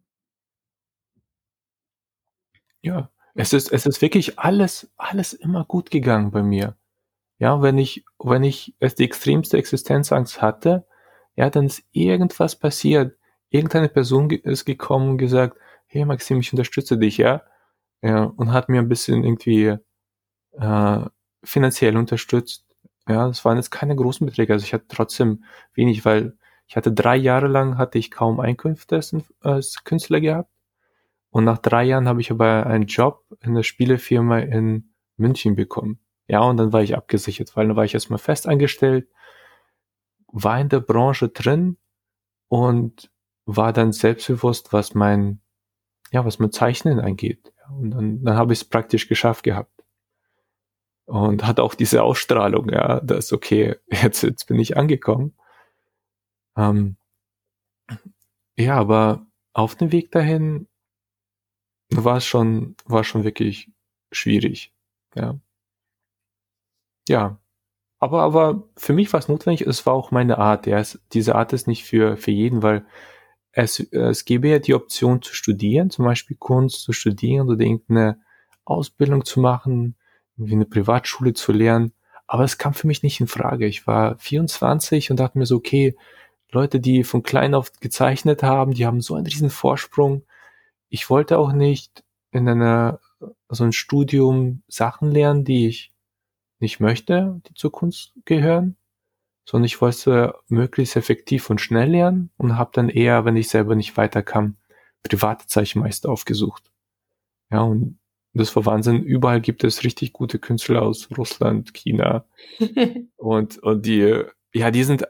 Ja, 2.83 3.11
es 3.35 3.53
ist, 3.53 3.73
es 3.73 3.87
ist 3.87 4.03
wirklich 4.03 4.39
alles, 4.39 4.93
alles 4.97 5.33
immer 5.33 5.65
gut 5.65 5.91
gegangen 5.91 6.31
bei 6.31 6.43
mir. 6.43 6.77
Ja, 7.45 7.63
wenn 7.63 7.79
ich, 7.79 8.05
wenn 8.19 8.45
ich 8.45 8.75
es 8.81 8.95
die 8.95 9.05
extremste 9.05 9.59
Existenzangst 9.59 10.43
hatte, 10.43 10.87
ja, 11.37 11.51
dann 11.51 11.67
ist 11.67 11.85
irgendwas 11.93 12.57
passiert. 12.57 13.17
Irgendeine 13.51 13.89
Person 13.89 14.31
ist 14.31 14.65
gekommen 14.65 15.11
und 15.11 15.19
gesagt, 15.19 15.59
hey 15.87 16.05
Maxim, 16.05 16.41
ich 16.41 16.53
unterstütze 16.53 16.99
dich, 16.99 17.19
ja 17.19 17.43
ja, 18.05 18.25
und 18.25 18.53
hat 18.53 18.69
mir 18.69 18.81
ein 18.81 18.89
bisschen 18.89 19.25
irgendwie 19.25 19.77
äh, 20.53 21.01
finanziell 21.43 21.97
unterstützt. 21.97 22.67
Ja, 23.09 23.27
das 23.29 23.45
waren 23.45 23.57
jetzt 23.57 23.71
keine 23.71 23.97
großen 23.97 24.27
Beträge, 24.27 24.53
also 24.53 24.65
ich 24.65 24.75
hatte 24.75 24.87
trotzdem 24.89 25.45
wenig, 25.75 26.05
weil 26.05 26.37
ich 26.67 26.77
hatte 26.77 26.93
drei 26.93 27.17
Jahre 27.17 27.49
lang 27.49 27.79
hatte 27.79 27.99
ich 27.99 28.11
kaum 28.11 28.41
Einkünfte 28.41 28.97
als, 28.97 29.15
als 29.41 29.85
Künstler 29.85 30.21
gehabt. 30.21 30.51
Und 31.31 31.45
nach 31.45 31.59
drei 31.59 31.85
Jahren 31.85 32.09
habe 32.09 32.21
ich 32.21 32.31
aber 32.31 32.67
einen 32.67 32.87
Job 32.87 33.25
in 33.41 33.55
der 33.55 33.63
Spielefirma 33.65 34.39
in 34.41 34.91
München 35.17 35.57
bekommen. 35.57 35.99
Ja, 36.27 36.41
und 36.41 36.57
dann 36.57 36.73
war 36.73 36.83
ich 36.83 36.97
abgesichert, 36.97 37.55
weil 37.57 37.69
dann 37.69 37.77
war 37.77 37.85
ich 37.85 37.95
erstmal 37.95 38.19
fest 38.19 38.47
angestellt, 38.47 39.09
war 40.29 40.59
in 40.61 40.69
der 40.69 40.81
Branche 40.81 41.29
drin 41.29 41.77
und 42.49 43.11
war 43.47 43.73
dann 43.73 43.93
selbstbewusst, 43.93 44.73
was 44.73 44.95
mein, 44.95 45.41
ja, 46.13 46.25
was 46.25 46.39
mein 46.39 46.53
Zeichnen 46.53 47.01
angeht. 47.01 47.53
Und 47.69 47.91
dann, 47.91 48.25
dann 48.25 48.37
habe 48.37 48.53
ich 48.53 48.61
es 48.61 48.65
praktisch 48.65 49.09
geschafft 49.09 49.45
gehabt. 49.45 49.71
Und 51.07 51.47
hat 51.47 51.61
auch 51.61 51.75
diese 51.75 52.03
Ausstrahlung, 52.03 52.71
ja, 52.71 53.01
dass 53.01 53.33
okay, 53.33 53.77
jetzt, 53.91 54.23
jetzt 54.23 54.47
bin 54.47 54.59
ich 54.59 54.77
angekommen. 54.77 55.35
Ähm, 56.57 56.97
ja, 58.57 58.77
aber 58.77 59.27
auf 59.53 59.75
dem 59.75 59.93
Weg 59.93 60.11
dahin 60.11 60.69
war 61.91 62.19
es 62.19 62.27
schon, 62.27 62.77
war 62.87 63.05
schon 63.05 63.25
wirklich 63.25 63.71
schwierig. 64.13 64.73
Ja. 65.15 65.39
Ja. 67.09 67.39
Aber, 67.99 68.23
aber 68.23 68.69
für 68.77 68.93
mich 68.93 69.13
war 69.13 69.21
es 69.21 69.29
notwendig, 69.29 69.67
es 69.67 69.87
war 69.87 69.95
auch 69.95 70.11
meine 70.11 70.39
Art. 70.39 70.67
Ja. 70.67 70.79
Es, 70.79 71.01
diese 71.13 71.35
Art 71.35 71.53
ist 71.53 71.67
nicht 71.67 71.85
für, 71.85 72.17
für 72.17 72.31
jeden, 72.31 72.63
weil 72.63 72.85
es, 73.53 73.81
es 73.81 74.25
gäbe 74.25 74.49
ja 74.49 74.59
die 74.59 74.75
Option 74.75 75.23
zu 75.23 75.35
studieren, 75.35 75.91
zum 75.91 76.05
Beispiel 76.05 76.37
Kunst 76.37 76.83
zu 76.83 76.93
studieren 76.93 77.49
oder 77.49 77.65
irgendeine 77.65 78.21
Ausbildung 78.65 79.25
zu 79.25 79.41
machen, 79.41 79.97
wie 80.37 80.53
eine 80.53 80.67
Privatschule 80.67 81.35
zu 81.35 81.53
lernen. 81.53 81.93
Aber 82.27 82.45
es 82.45 82.59
kam 82.59 82.75
für 82.75 82.87
mich 82.87 83.03
nicht 83.03 83.21
in 83.21 83.29
Frage. 83.29 83.67
Ich 83.67 83.87
war 83.87 84.19
24 84.19 85.11
und 85.11 85.21
dachte 85.21 85.39
mir 85.39 85.47
so, 85.47 85.57
okay, 85.57 85.95
Leute, 86.51 86.81
die 86.81 87.05
von 87.05 87.23
klein 87.23 87.55
auf 87.55 87.73
gezeichnet 87.81 88.43
haben, 88.43 88.75
die 88.75 88.87
haben 88.87 89.01
so 89.01 89.15
einen 89.15 89.27
riesen 89.27 89.51
Vorsprung. 89.51 90.25
Ich 90.89 91.11
wollte 91.11 91.39
auch 91.39 91.53
nicht 91.53 92.05
in 92.31 92.49
einer, 92.49 93.01
so 93.49 93.65
ein 93.65 93.73
Studium 93.73 94.63
Sachen 94.69 95.11
lernen, 95.11 95.45
die 95.45 95.69
ich 95.69 95.94
nicht 96.65 96.81
möchte, 96.81 97.41
die 97.47 97.55
zur 97.55 97.71
Kunst 97.73 98.15
gehören 98.25 98.77
sondern 99.45 99.67
ich 99.67 99.81
wollte 99.81 100.35
möglichst 100.49 100.97
effektiv 100.97 101.51
und 101.51 101.61
schnell 101.61 101.91
lernen 101.91 102.31
und 102.37 102.57
habe 102.57 102.71
dann 102.73 102.89
eher, 102.89 103.25
wenn 103.25 103.37
ich 103.37 103.49
selber 103.49 103.75
nicht 103.75 103.97
weiterkam, 103.97 104.57
private 105.03 105.47
Zeichenmeister 105.47 106.09
aufgesucht. 106.09 106.71
Ja, 107.51 107.61
und 107.61 107.99
das 108.33 108.57
war 108.57 108.65
Wahnsinn. 108.67 109.03
Überall 109.03 109.41
gibt 109.41 109.63
es 109.63 109.85
richtig 109.85 110.13
gute 110.13 110.39
Künstler 110.39 110.83
aus 110.83 111.09
Russland, 111.17 111.75
China. 111.75 112.25
und, 113.17 113.59
und 113.59 113.87
die, 113.87 114.23
ja, 114.55 114.71
die 114.71 114.83
sind, 114.83 115.07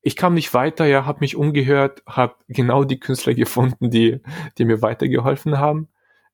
ich 0.00 0.14
kam 0.14 0.34
nicht 0.34 0.54
weiter, 0.54 0.86
ja, 0.86 1.04
habe 1.04 1.20
mich 1.20 1.34
umgehört, 1.34 2.02
habe 2.06 2.36
genau 2.46 2.84
die 2.84 3.00
Künstler 3.00 3.34
gefunden, 3.34 3.90
die, 3.90 4.20
die 4.58 4.64
mir 4.64 4.80
weitergeholfen 4.80 5.58
haben. 5.58 5.88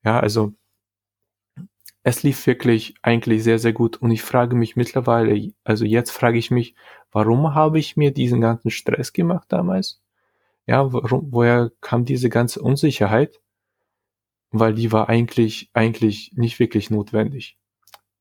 Ja, 0.05 0.21
also 0.21 0.53
es 2.05 2.23
lief 2.23 2.47
wirklich 2.47 2.95
eigentlich 3.03 3.45
sehr, 3.45 3.59
sehr 3.59 3.73
gut. 3.73 3.97
Und 3.97 4.11
ich 4.11 4.23
frage 4.23 4.57
mich 4.57 4.77
mittlerweile, 4.77 5.53
also 5.65 5.85
jetzt 5.85 6.11
frage 6.11 6.38
ich 6.38 6.51
mich, 6.51 6.75
warum 7.12 7.55
habe 7.55 7.79
ich 7.79 7.97
mir 7.97 8.12
diesen 8.12 8.41
ganzen 8.41 8.71
Stress 8.71 9.12
gemacht 9.12 9.47
damals? 9.51 10.01
Ja, 10.67 10.93
warum, 10.93 11.29
woher 11.33 11.71
kam 11.81 12.05
diese 12.05 12.29
ganze 12.29 12.61
Unsicherheit? 12.61 13.41
Weil 14.51 14.75
die 14.75 14.93
war 14.93 15.09
eigentlich, 15.09 15.71
eigentlich 15.73 16.33
nicht 16.35 16.59
wirklich 16.59 16.91
notwendig. 16.91 17.57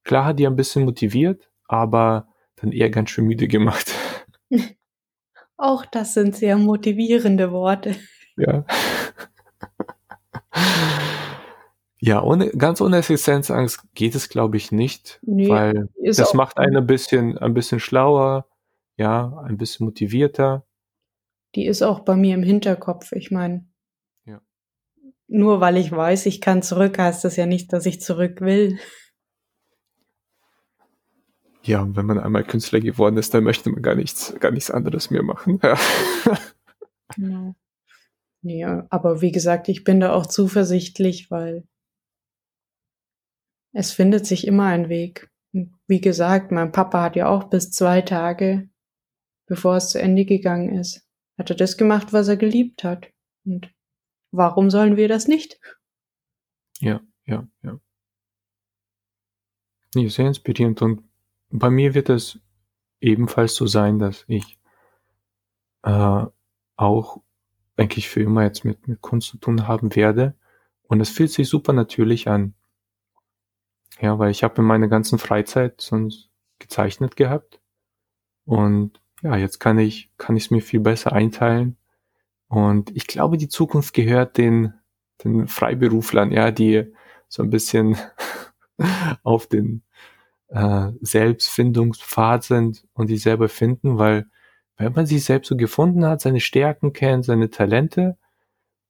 Klar 0.04 0.26
hat 0.26 0.40
die 0.40 0.48
ein 0.48 0.56
bisschen 0.56 0.86
motiviert, 0.86 1.50
aber 1.68 2.28
dann 2.56 2.72
eher 2.72 2.90
ganz 2.90 3.10
schön 3.10 3.26
müde 3.26 3.48
gemacht. 3.48 3.94
Auch 5.58 5.86
das 5.86 6.14
sind 6.14 6.36
sehr 6.36 6.58
motivierende 6.58 7.52
Worte. 7.52 7.96
Ja. 8.36 8.66
Ja, 12.04 12.24
ohne, 12.24 12.50
ganz 12.50 12.82
ohne 12.82 12.98
Existenzangst 12.98 13.94
geht 13.94 14.16
es, 14.16 14.28
glaube 14.28 14.58
ich, 14.58 14.72
nicht, 14.72 15.20
nee, 15.22 15.48
weil 15.48 15.88
das 16.04 16.34
macht 16.34 16.58
einen 16.58 16.78
ein 16.78 16.88
bisschen, 16.88 17.38
ein 17.38 17.54
bisschen 17.54 17.80
schlauer, 17.80 18.48
ja, 18.98 19.38
ein 19.46 19.58
bisschen 19.58 19.86
motivierter. 19.86 20.66
Die 21.54 21.68
ist 21.68 21.84
auch 21.84 22.00
bei 22.00 22.16
mir 22.16 22.34
im 22.34 22.42
Hinterkopf. 22.42 23.12
Ich 23.12 23.30
meine, 23.30 23.68
ja. 24.26 24.42
nur 25.28 25.62
weil 25.62 25.78
ich 25.78 25.92
weiß, 25.92 26.26
ich 26.26 26.42
kann 26.42 26.64
zurück, 26.64 26.98
heißt 26.98 27.24
das 27.24 27.36
ja 27.36 27.46
nicht, 27.46 27.72
dass 27.72 27.86
ich 27.86 28.02
zurück 28.02 28.42
will. 28.42 28.80
Ja, 31.62 31.84
und 31.84 31.96
wenn 31.96 32.08
man 32.08 32.20
einmal 32.20 32.44
Künstler 32.44 32.80
geworden 32.80 33.18
ist, 33.18 33.36
dann 33.36 33.44
möchte 33.44 33.70
man 33.70 33.84
gar 33.84 33.94
nichts, 33.94 34.34
gar 34.40 34.50
nichts 34.52 34.72
anderes 34.72 35.12
mehr 35.12 35.22
machen. 35.22 35.60
Ja. 35.62 35.78
Genau. 37.16 37.56
Nee, 38.42 38.64
aber 38.64 39.22
wie 39.22 39.32
gesagt, 39.32 39.68
ich 39.70 39.84
bin 39.84 40.00
da 40.00 40.14
auch 40.14 40.26
zuversichtlich, 40.26 41.30
weil 41.30 41.68
es 43.74 43.92
findet 43.92 44.26
sich 44.26 44.48
immer 44.48 44.66
ein 44.66 44.90
Weg. 44.90 45.30
wie 45.88 46.00
gesagt, 46.00 46.52
mein 46.52 46.72
Papa 46.72 47.04
hat 47.04 47.18
ja 47.18 47.28
auch 47.28 47.46
bis 47.46 47.72
zwei 47.72 48.02
Tage, 48.02 48.70
bevor 49.48 49.76
es 49.76 49.90
zu 49.90 50.02
Ende 50.02 50.24
gegangen 50.24 50.78
ist, 50.78 51.06
hat 51.38 51.50
er 51.50 51.58
das 51.58 51.76
gemacht, 51.78 52.14
was 52.14 52.30
er 52.30 52.38
geliebt 52.38 52.86
hat. 52.86 53.12
Und 53.44 53.70
warum 54.32 54.70
sollen 54.70 54.96
wir 54.96 55.10
das 55.10 55.28
nicht? 55.28 55.60
Ja, 56.80 57.02
ja, 57.26 57.48
ja. 57.64 57.80
Nee, 59.94 60.08
sehr 60.08 60.28
inspirierend. 60.28 60.82
Und 60.82 61.04
bei 61.50 61.70
mir 61.70 61.94
wird 61.94 62.10
es 62.10 62.40
ebenfalls 63.02 63.56
so 63.56 63.68
sein, 63.68 64.00
dass 64.00 64.24
ich 64.28 64.58
äh, 65.84 66.26
auch 66.78 67.22
eigentlich 67.76 68.10
für 68.10 68.22
immer 68.22 68.44
jetzt 68.44 68.64
mit, 68.64 68.88
mit 68.88 69.02
Kunst 69.02 69.30
zu 69.30 69.38
tun 69.38 69.68
haben 69.68 69.96
werde. 69.96 70.36
Und 70.84 71.02
es 71.02 71.10
fühlt 71.10 71.32
sich 71.32 71.50
super 71.50 71.74
natürlich 71.74 72.28
an. 72.28 72.54
Ja, 74.00 74.18
weil 74.20 74.32
ich 74.32 74.44
habe 74.44 74.62
in 74.62 74.68
meiner 74.68 74.88
ganzen 74.88 75.20
Freizeit 75.20 75.82
sonst 75.82 76.30
gezeichnet 76.60 77.16
gehabt. 77.16 77.60
Und 78.46 79.00
ja, 79.22 79.36
jetzt 79.36 79.60
kann 79.60 79.78
ich, 79.78 80.10
kann 80.18 80.36
ich 80.36 80.46
es 80.46 80.52
mir 80.52 80.62
viel 80.62 80.80
besser 80.80 81.14
einteilen. 81.14 81.78
Und 82.48 82.96
ich 82.96 83.08
glaube, 83.08 83.38
die 83.38 83.50
Zukunft 83.50 83.94
gehört 83.94 84.38
den, 84.38 84.74
den 85.24 85.48
Freiberuflern, 85.48 86.32
ja, 86.32 86.52
die 86.52 86.94
so 87.28 87.44
ein 87.44 87.50
bisschen 87.50 87.98
auf 89.24 89.48
den, 89.48 89.84
äh, 90.52 90.92
Selbstfindungspfad 91.02 92.44
sind 92.44 92.86
und 92.94 93.10
die 93.10 93.18
selber 93.18 93.50
finden, 93.50 93.98
weil 93.98 94.28
wenn 94.78 94.94
man 94.94 95.06
sich 95.06 95.24
selbst 95.24 95.48
so 95.48 95.56
gefunden 95.56 96.06
hat, 96.06 96.22
seine 96.22 96.40
Stärken 96.40 96.94
kennt, 96.94 97.26
seine 97.26 97.50
Talente, 97.50 98.18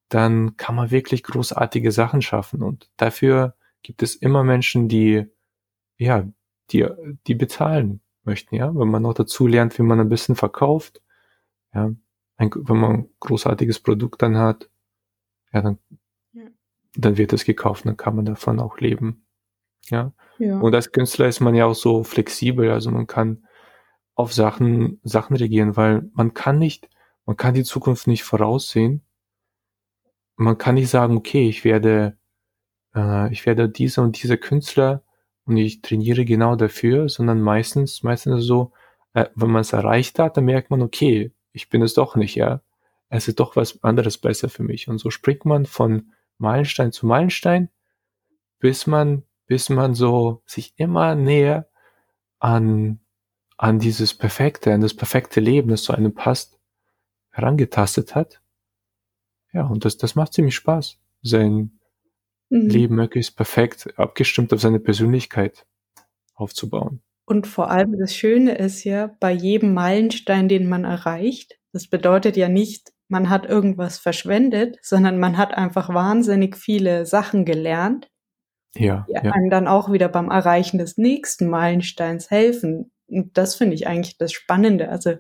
dann 0.10 0.58
kann 0.58 0.76
man 0.76 0.92
wirklich 0.92 1.24
großartige 1.24 1.92
Sachen 1.92 2.22
schaffen. 2.22 2.64
Und 2.64 2.90
dafür 2.98 3.56
gibt 3.84 4.04
es 4.04 4.16
immer 4.16 4.44
Menschen, 4.44 4.88
die, 4.88 5.26
ja, 5.98 6.28
die, 6.72 6.88
die 7.28 7.36
bezahlen 7.36 8.02
möchten, 8.24 8.56
ja, 8.56 8.74
wenn 8.76 8.90
man 8.90 9.02
noch 9.02 9.14
dazu 9.14 9.48
lernt, 9.48 9.78
wie 9.78 9.84
man 9.84 10.00
ein 10.00 10.10
bisschen 10.10 10.36
verkauft, 10.36 11.02
ja, 11.74 11.92
ein, 12.38 12.52
wenn 12.54 12.78
man 12.78 12.92
ein 12.92 13.10
großartiges 13.20 13.80
Produkt 13.80 14.22
dann 14.22 14.38
hat, 14.38 14.70
ja, 15.54 15.62
dann, 15.62 15.78
ja. 16.34 16.48
dann 16.96 17.18
wird 17.18 17.34
es 17.34 17.46
gekauft, 17.46 17.86
dann 17.86 17.98
kann 17.98 18.16
man 18.16 18.26
davon 18.26 18.60
auch 18.60 18.78
leben. 18.80 19.26
Ja. 19.90 20.14
ja. 20.38 20.60
Und 20.60 20.74
als 20.76 20.92
Künstler 20.92 21.28
ist 21.28 21.40
man 21.40 21.56
ja 21.56 21.66
auch 21.66 21.76
so 21.76 22.04
flexibel, 22.04 22.72
also 22.72 22.92
man 22.92 23.08
kann 23.08 23.46
auf 24.16 24.34
Sachen, 24.34 25.00
Sachen 25.04 25.36
reagieren, 25.36 25.76
weil 25.76 26.10
man 26.14 26.34
kann 26.34 26.60
nicht, 26.60 26.90
man 27.26 27.38
kann 27.38 27.54
die 27.54 27.64
Zukunft 27.64 28.08
nicht 28.08 28.24
voraussehen. 28.24 29.02
Man 30.36 30.58
kann 30.58 30.76
nicht 30.76 30.90
sagen, 30.90 31.18
okay, 31.18 31.48
ich 31.48 31.64
werde, 31.64 32.18
äh, 32.96 33.32
ich 33.32 33.46
werde 33.46 33.70
dieser 33.70 34.04
und 34.04 34.22
dieser 34.22 34.38
Künstler 34.38 35.04
und 35.46 35.58
ich 35.58 35.82
trainiere 35.82 36.26
genau 36.26 36.56
dafür, 36.56 37.10
sondern 37.10 37.42
meistens, 37.42 38.04
meistens 38.04 38.44
so, 38.46 38.72
äh, 39.14 39.28
wenn 39.36 39.52
man 39.52 39.62
es 39.62 39.74
erreicht 39.74 40.20
hat, 40.20 40.38
dann 40.38 40.46
merkt 40.46 40.70
man, 40.70 40.82
okay, 40.82 41.32
ich 41.52 41.70
bin 41.70 41.82
es 41.82 41.94
doch 41.94 42.16
nicht, 42.16 42.36
ja. 42.36 42.62
Es 43.10 43.28
ist 43.28 43.40
doch 43.40 43.56
was 43.58 43.84
anderes 43.84 44.18
besser 44.18 44.48
für 44.50 44.64
mich. 44.64 44.88
Und 44.88 44.98
so 45.00 45.10
springt 45.10 45.44
man 45.46 45.66
von 45.66 46.14
Meilenstein 46.38 46.94
zu 46.94 47.06
Meilenstein, 47.06 47.70
bis 48.60 48.88
man, 48.88 49.24
bis 49.48 49.70
man 49.70 49.94
so 49.94 50.42
sich 50.46 50.74
immer 50.78 51.16
näher 51.16 51.68
an, 52.40 53.02
an 53.58 53.80
dieses 53.80 54.14
perfekte, 54.14 54.74
an 54.74 54.82
das 54.82 54.94
perfekte 54.94 55.42
Leben, 55.42 55.70
das 55.70 55.84
zu 55.84 55.94
einem 55.94 56.14
passt, 56.14 56.58
herangetastet 57.32 58.16
hat. 58.16 58.42
Ja, 59.52 59.68
und 59.68 59.84
das, 59.84 59.98
das 59.98 60.16
macht 60.16 60.34
ziemlich 60.34 60.56
Spaß, 60.56 60.98
sein 61.22 61.81
mhm. 62.52 62.70
Leben 62.70 62.96
möglichst 62.96 63.36
perfekt 63.36 63.88
abgestimmt 63.98 64.54
auf 64.54 64.62
seine 64.62 64.80
Persönlichkeit 64.80 65.66
aufzubauen. 66.36 67.02
Und 67.26 67.48
vor 67.48 67.72
allem 67.72 67.98
das 67.98 68.16
Schöne 68.16 68.56
ist 68.56 68.84
ja, 68.84 69.16
bei 69.20 69.32
jedem 69.32 69.74
Meilenstein, 69.74 70.50
den 70.50 70.68
man 70.68 70.84
erreicht, 70.84 71.58
das 71.72 71.88
bedeutet 71.88 72.36
ja 72.36 72.50
nicht, 72.50 72.92
man 73.08 73.30
hat 73.30 73.46
irgendwas 73.46 74.00
verschwendet, 74.00 74.78
sondern 74.82 75.20
man 75.20 75.38
hat 75.38 75.54
einfach 75.54 75.90
wahnsinnig 75.94 76.58
viele 76.58 77.06
Sachen 77.06 77.46
gelernt, 77.46 78.10
ja, 78.76 79.06
die 79.08 79.14
ja. 79.14 79.22
einem 79.22 79.50
dann 79.50 79.68
auch 79.68 79.92
wieder 79.92 80.10
beim 80.10 80.30
Erreichen 80.30 80.78
des 80.78 80.98
nächsten 80.98 81.50
Meilensteins 81.50 82.30
helfen. 82.30 82.92
Und 83.08 83.38
das 83.38 83.56
finde 83.56 83.76
ich 83.76 83.88
eigentlich 83.88 84.18
das 84.18 84.32
Spannende. 84.32 84.90
Also 84.90 85.16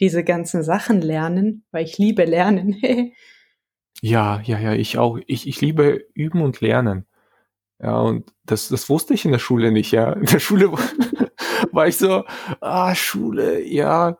diese 0.00 0.24
ganzen 0.24 0.62
Sachen 0.62 1.00
lernen, 1.00 1.64
weil 1.70 1.84
ich 1.84 1.98
liebe 1.98 2.24
Lernen. 2.24 2.80
ja, 4.02 4.40
ja, 4.42 4.58
ja, 4.58 4.72
ich 4.74 4.98
auch. 4.98 5.18
Ich, 5.26 5.46
ich 5.48 5.60
liebe 5.60 6.06
Üben 6.14 6.42
und 6.42 6.60
Lernen. 6.60 7.06
Ja, 7.80 8.00
und 8.00 8.32
das, 8.44 8.68
das 8.68 8.88
wusste 8.88 9.14
ich 9.14 9.24
in 9.24 9.32
der 9.32 9.38
Schule 9.38 9.72
nicht, 9.72 9.92
ja. 9.92 10.12
In 10.12 10.26
der 10.26 10.38
Schule 10.40 10.72
war 11.72 11.88
ich 11.88 11.96
so, 11.98 12.24
ah, 12.60 12.94
Schule, 12.94 13.62
ja. 13.64 14.18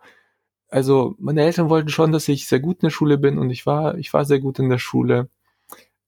Also 0.69 1.17
meine 1.19 1.43
Eltern 1.43 1.71
wollten 1.71 1.89
schon, 1.91 2.13
dass 2.13 2.29
ich 2.29 2.47
sehr 2.49 2.61
gut 2.61 2.77
in 2.79 2.89
der 2.89 2.91
Schule 2.91 3.19
bin 3.19 3.39
und 3.39 3.51
ich 3.51 3.67
war, 3.67 3.97
ich 3.99 4.13
war 4.13 4.25
sehr 4.25 4.41
gut 4.41 4.59
in 4.59 4.71
der 4.71 4.79
Schule. 4.79 5.31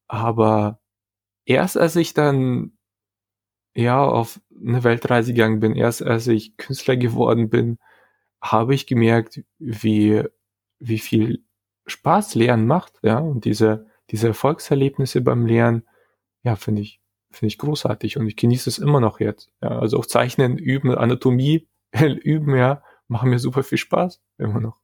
Aber 0.08 0.80
erst 1.46 1.78
als 1.78 1.96
ich 1.96 2.14
dann 2.14 2.72
ja 3.74 4.02
auf 4.04 4.40
eine 4.56 4.84
Weltreise 4.84 5.34
gegangen 5.34 5.60
bin, 5.60 5.76
erst 5.76 6.02
als 6.02 6.26
ich 6.28 6.56
Künstler 6.56 6.96
geworden 6.96 7.50
bin, 7.50 7.78
habe 8.42 8.74
ich 8.74 8.86
gemerkt, 8.86 9.42
wie, 9.58 10.24
wie 10.80 10.98
viel 10.98 11.44
Spaß 11.86 12.34
Lernen 12.34 12.66
macht, 12.66 12.94
ja, 13.02 13.18
und 13.18 13.44
diese, 13.44 13.86
diese 14.10 14.28
Erfolgserlebnisse 14.28 15.20
beim 15.20 15.46
Lernen, 15.46 15.86
ja, 16.42 16.56
finde 16.56 16.82
ich, 16.82 17.00
finde 17.30 17.48
ich 17.48 17.58
großartig 17.58 18.16
und 18.18 18.26
ich 18.26 18.36
genieße 18.36 18.68
es 18.68 18.78
immer 18.78 19.00
noch 19.00 19.20
jetzt. 19.20 19.50
Ja, 19.62 19.78
also 19.78 19.98
auch 19.98 20.06
Zeichnen, 20.06 20.58
Üben, 20.58 20.94
Anatomie, 20.94 21.68
Üben, 21.92 22.56
ja, 22.56 22.82
machen 23.08 23.30
mir 23.30 23.38
super 23.38 23.62
viel 23.62 23.78
Spaß, 23.78 24.20
immer 24.38 24.60
noch. 24.60 24.78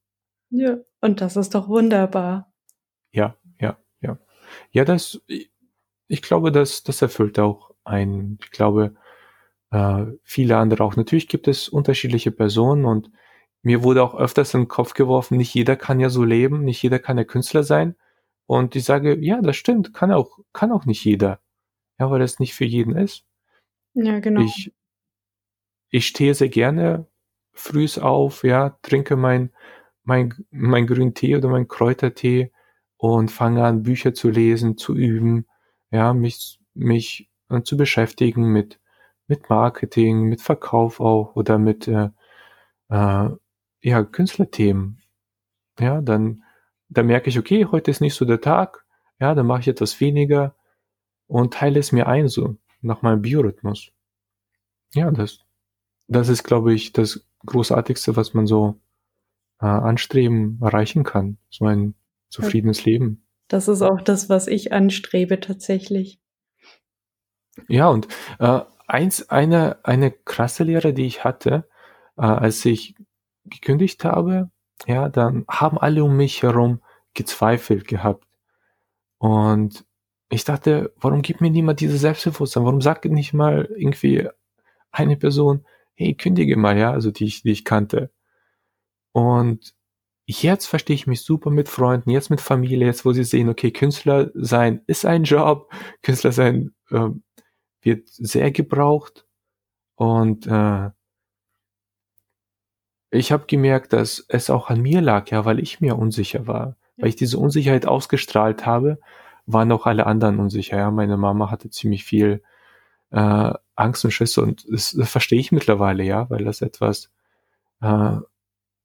Ja, 0.50 0.78
und 1.00 1.20
das 1.20 1.36
ist 1.36 1.54
doch 1.54 1.68
wunderbar. 1.68 2.52
Ja, 3.12 3.36
ja, 3.60 3.78
ja. 4.00 4.18
Ja, 4.70 4.84
das, 4.84 5.20
ich 6.08 6.22
glaube, 6.22 6.52
das, 6.52 6.82
das 6.82 7.00
erfüllt 7.00 7.38
auch 7.38 7.70
ein, 7.84 8.38
ich 8.42 8.50
glaube, 8.50 8.94
äh, 9.70 10.04
viele 10.22 10.58
andere 10.58 10.84
auch. 10.84 10.96
Natürlich 10.96 11.28
gibt 11.28 11.48
es 11.48 11.68
unterschiedliche 11.68 12.30
Personen 12.30 12.84
und 12.84 13.10
mir 13.62 13.82
wurde 13.82 14.02
auch 14.02 14.14
öfters 14.14 14.54
in 14.54 14.62
den 14.62 14.68
Kopf 14.68 14.94
geworfen, 14.94 15.36
nicht 15.36 15.54
jeder 15.54 15.76
kann 15.76 16.00
ja 16.00 16.10
so 16.10 16.24
leben, 16.24 16.64
nicht 16.64 16.82
jeder 16.82 16.98
kann 16.98 17.18
ja 17.18 17.24
Künstler 17.24 17.62
sein. 17.62 17.96
Und 18.46 18.76
ich 18.76 18.84
sage, 18.84 19.16
ja, 19.20 19.40
das 19.40 19.56
stimmt, 19.56 19.94
kann 19.94 20.12
auch, 20.12 20.38
kann 20.52 20.72
auch 20.72 20.84
nicht 20.84 21.04
jeder. 21.04 21.40
Ja, 21.98 22.10
weil 22.10 22.18
das 22.18 22.40
nicht 22.40 22.54
für 22.54 22.64
jeden 22.64 22.96
ist. 22.96 23.24
Ja, 23.94 24.18
genau. 24.20 24.42
Ich, 24.42 24.72
ich 25.90 26.06
stehe 26.06 26.34
sehr 26.34 26.48
gerne 26.48 27.06
frühs 27.52 27.98
auf, 27.98 28.44
ja, 28.44 28.78
trinke 28.82 29.16
mein, 29.16 29.52
mein, 30.02 30.34
mein 30.50 30.86
grünen 30.86 31.14
Tee 31.14 31.36
oder 31.36 31.48
mein 31.48 31.68
Kräutertee 31.68 32.50
und 32.96 33.30
fange 33.30 33.64
an, 33.64 33.82
Bücher 33.82 34.14
zu 34.14 34.30
lesen, 34.30 34.76
zu 34.76 34.94
üben, 34.96 35.46
ja, 35.90 36.12
mich, 36.14 36.58
mich 36.74 37.30
äh, 37.50 37.62
zu 37.62 37.76
beschäftigen 37.76 38.52
mit, 38.52 38.80
mit 39.28 39.48
Marketing, 39.50 40.22
mit 40.22 40.40
Verkauf 40.40 41.00
auch 41.00 41.36
oder 41.36 41.58
mit, 41.58 41.86
äh, 41.88 42.08
äh, 42.88 43.30
ja, 43.82 44.02
Künstlerthemen. 44.04 45.02
Ja, 45.78 46.00
dann, 46.00 46.44
dann 46.88 47.06
merke 47.06 47.28
ich, 47.28 47.38
okay, 47.38 47.66
heute 47.66 47.90
ist 47.90 48.00
nicht 48.00 48.14
so 48.14 48.24
der 48.24 48.40
Tag, 48.40 48.84
ja, 49.20 49.34
dann 49.34 49.46
mache 49.46 49.60
ich 49.60 49.68
etwas 49.68 50.00
weniger 50.00 50.54
und 51.26 51.54
teile 51.54 51.80
es 51.80 51.92
mir 51.92 52.06
ein, 52.06 52.28
so, 52.28 52.56
nach 52.80 53.02
meinem 53.02 53.22
Biorhythmus. 53.22 53.92
Ja, 54.94 55.10
das, 55.10 55.40
das 56.08 56.28
ist, 56.28 56.44
glaube 56.44 56.74
ich, 56.74 56.92
das 56.92 57.26
Großartigste, 57.46 58.16
was 58.16 58.34
man 58.34 58.46
so 58.46 58.80
äh, 59.60 59.66
anstreben, 59.66 60.58
erreichen 60.60 61.04
kann. 61.04 61.38
So 61.48 61.64
ein 61.64 61.94
zufriedenes 62.28 62.84
Leben. 62.84 63.24
Das 63.48 63.68
ist 63.68 63.82
auch 63.82 64.00
das, 64.00 64.28
was 64.28 64.46
ich 64.46 64.72
anstrebe 64.72 65.40
tatsächlich. 65.40 66.20
Ja, 67.68 67.88
und 67.88 68.08
äh, 68.38 68.60
eins, 68.86 69.28
eine, 69.30 69.84
eine 69.84 70.10
krasse 70.10 70.64
Lehre, 70.64 70.92
die 70.92 71.06
ich 71.06 71.24
hatte, 71.24 71.68
äh, 72.16 72.22
als 72.22 72.64
ich 72.64 72.94
gekündigt 73.52 74.04
habe, 74.04 74.50
ja, 74.86 75.08
dann 75.08 75.44
haben 75.48 75.78
alle 75.78 76.04
um 76.04 76.16
mich 76.16 76.42
herum 76.42 76.80
gezweifelt 77.14 77.86
gehabt. 77.86 78.26
Und 79.18 79.84
ich 80.30 80.44
dachte, 80.44 80.92
warum 80.96 81.22
gibt 81.22 81.40
mir 81.40 81.50
niemand 81.50 81.80
diese 81.80 81.98
Selbstbewusstsein? 81.98 82.64
Warum 82.64 82.80
sagt 82.80 83.04
nicht 83.04 83.34
mal 83.34 83.68
irgendwie 83.76 84.28
eine 84.90 85.16
Person, 85.16 85.64
hey, 85.94 86.14
kündige 86.14 86.56
mal, 86.56 86.78
ja, 86.78 86.92
also 86.92 87.10
die 87.10 87.26
ich, 87.26 87.42
die 87.42 87.52
ich 87.52 87.64
kannte. 87.64 88.10
Und 89.12 89.74
jetzt 90.26 90.66
verstehe 90.66 90.94
ich 90.94 91.06
mich 91.06 91.22
super 91.22 91.50
mit 91.50 91.68
Freunden, 91.68 92.10
jetzt 92.10 92.30
mit 92.30 92.40
Familie, 92.40 92.86
jetzt 92.86 93.04
wo 93.04 93.12
sie 93.12 93.24
sehen, 93.24 93.48
okay, 93.48 93.70
Künstler 93.70 94.30
sein 94.34 94.82
ist 94.86 95.04
ein 95.04 95.24
Job, 95.24 95.70
Künstler 96.02 96.32
sein 96.32 96.74
äh, 96.90 97.10
wird 97.82 98.08
sehr 98.08 98.50
gebraucht 98.52 99.26
und 99.96 100.46
äh, 100.46 100.90
ich 103.12 103.30
habe 103.30 103.44
gemerkt, 103.46 103.92
dass 103.92 104.24
es 104.28 104.48
auch 104.50 104.70
an 104.70 104.80
mir 104.80 105.02
lag, 105.02 105.30
ja, 105.30 105.44
weil 105.44 105.60
ich 105.60 105.80
mir 105.80 105.98
unsicher 105.98 106.46
war. 106.46 106.76
Weil 106.96 107.10
ich 107.10 107.16
diese 107.16 107.38
Unsicherheit 107.38 107.86
ausgestrahlt 107.86 108.64
habe, 108.64 108.98
waren 109.46 109.70
auch 109.70 109.86
alle 109.86 110.06
anderen 110.06 110.40
unsicher. 110.40 110.78
Ja, 110.78 110.90
meine 110.90 111.18
Mama 111.18 111.50
hatte 111.50 111.68
ziemlich 111.68 112.04
viel 112.04 112.42
äh, 113.10 113.52
Angst 113.76 114.04
und 114.04 114.12
Schiss 114.12 114.38
und 114.38 114.64
das, 114.70 114.92
das 114.92 115.10
verstehe 115.10 115.40
ich 115.40 115.52
mittlerweile, 115.52 116.02
ja, 116.04 116.30
weil 116.30 116.44
das 116.44 116.62
etwas 116.62 117.10
äh, 117.82 118.16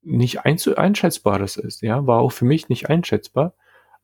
nicht 0.02 0.44
einschätzbares 0.44 1.56
ist, 1.56 1.82
ja, 1.82 2.06
war 2.06 2.20
auch 2.20 2.32
für 2.32 2.44
mich 2.44 2.68
nicht 2.68 2.90
einschätzbar. 2.90 3.54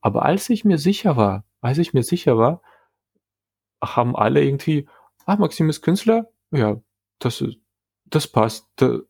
Aber 0.00 0.24
als 0.24 0.48
ich 0.48 0.64
mir 0.64 0.78
sicher 0.78 1.16
war, 1.16 1.44
als 1.60 1.78
ich 1.78 1.92
mir 1.92 2.02
sicher 2.02 2.38
war, 2.38 2.62
haben 3.82 4.16
alle 4.16 4.42
irgendwie, 4.42 4.88
ah, 5.26 5.37
Maxim 5.37 5.68
ist 5.68 5.82
Künstler, 5.82 6.30
ja, 6.50 6.80
das, 7.18 7.44
das 8.06 8.26
passt, 8.26 8.68
das, 8.76 9.02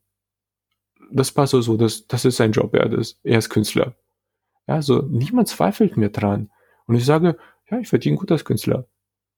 das 1.14 1.32
passt 1.32 1.52
so, 1.52 1.60
so 1.60 1.76
das, 1.76 2.06
das 2.06 2.24
ist 2.24 2.36
sein 2.36 2.52
Job, 2.52 2.74
ja, 2.74 2.86
das, 2.86 3.18
er 3.22 3.38
ist 3.38 3.50
Künstler. 3.50 3.94
Ja, 4.66 4.82
so 4.82 5.02
niemand 5.02 5.48
zweifelt 5.48 5.96
mir 5.96 6.10
dran. 6.10 6.50
Und 6.86 6.96
ich 6.96 7.04
sage, 7.04 7.36
ja, 7.70 7.78
ich 7.78 7.88
verdiene 7.88 8.16
gut 8.16 8.32
als 8.32 8.44
Künstler. 8.44 8.86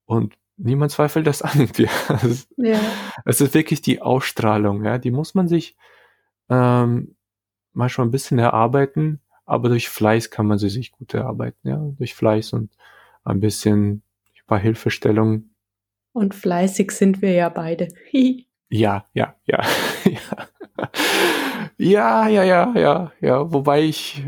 Und 0.05 0.35
niemand 0.57 0.93
zweifelt 0.93 1.27
das 1.27 1.43
an. 1.43 1.69
ja. 2.57 2.81
Es 3.25 3.41
ist 3.41 3.55
wirklich 3.55 3.83
die 3.83 4.01
Ausstrahlung, 4.01 4.85
ja, 4.85 4.99
die 4.99 5.11
muss 5.11 5.35
man 5.35 5.49
sich 5.49 5.77
ähm, 6.49 7.17
manchmal 7.73 8.07
ein 8.07 8.13
bisschen 8.13 8.39
erarbeiten, 8.39 9.21
aber 9.45 9.69
durch 9.69 9.89
Fleiß 9.89 10.31
kann 10.31 10.47
man 10.47 10.59
sie 10.59 10.71
sich 10.71 10.93
gut 10.93 11.13
erarbeiten, 11.15 11.69
ja, 11.69 11.77
durch 11.99 12.15
Fleiß 12.15 12.53
und 12.53 12.71
ein 13.25 13.41
bisschen 13.41 14.03
ein 14.35 14.47
paar 14.47 14.59
Hilfestellungen. 14.59 15.55
Und 16.13 16.35
fleißig 16.35 16.93
sind 16.93 17.21
wir 17.21 17.33
ja 17.33 17.49
beide. 17.49 17.89
Ja, 18.69 19.07
ja, 19.15 19.37
ja, 19.45 19.63
ja, 20.05 20.49
ja, 21.79 22.29
ja, 22.29 22.73
ja, 22.75 23.13
ja, 23.21 23.53
wobei 23.53 23.83
ich 23.83 24.23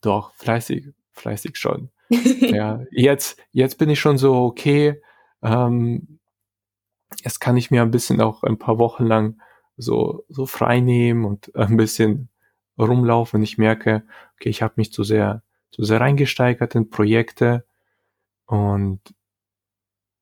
doch 0.00 0.34
fleißig, 0.34 0.88
fleißig 1.12 1.56
schon. 1.56 1.90
ja, 2.10 2.80
jetzt, 2.90 3.40
jetzt 3.52 3.78
bin 3.78 3.90
ich 3.90 4.00
schon 4.00 4.18
so 4.18 4.34
okay. 4.44 5.00
Ähm, 5.42 6.18
jetzt 7.22 7.40
kann 7.40 7.56
ich 7.56 7.70
mir 7.70 7.82
ein 7.82 7.90
bisschen 7.90 8.20
auch 8.20 8.42
ein 8.42 8.58
paar 8.58 8.78
Wochen 8.78 9.06
lang 9.06 9.40
so 9.76 10.24
so 10.28 10.46
frei 10.46 10.80
nehmen 10.80 11.24
und 11.24 11.54
ein 11.54 11.76
bisschen 11.76 12.28
rumlaufen. 12.78 13.42
Ich 13.42 13.58
merke, 13.58 14.04
okay, 14.34 14.48
ich 14.48 14.62
habe 14.62 14.74
mich 14.76 14.92
zu 14.92 15.04
sehr 15.04 15.42
zu 15.70 15.84
sehr 15.84 16.00
reingesteigert 16.00 16.74
in 16.74 16.90
Projekte 16.90 17.64
und 18.46 19.00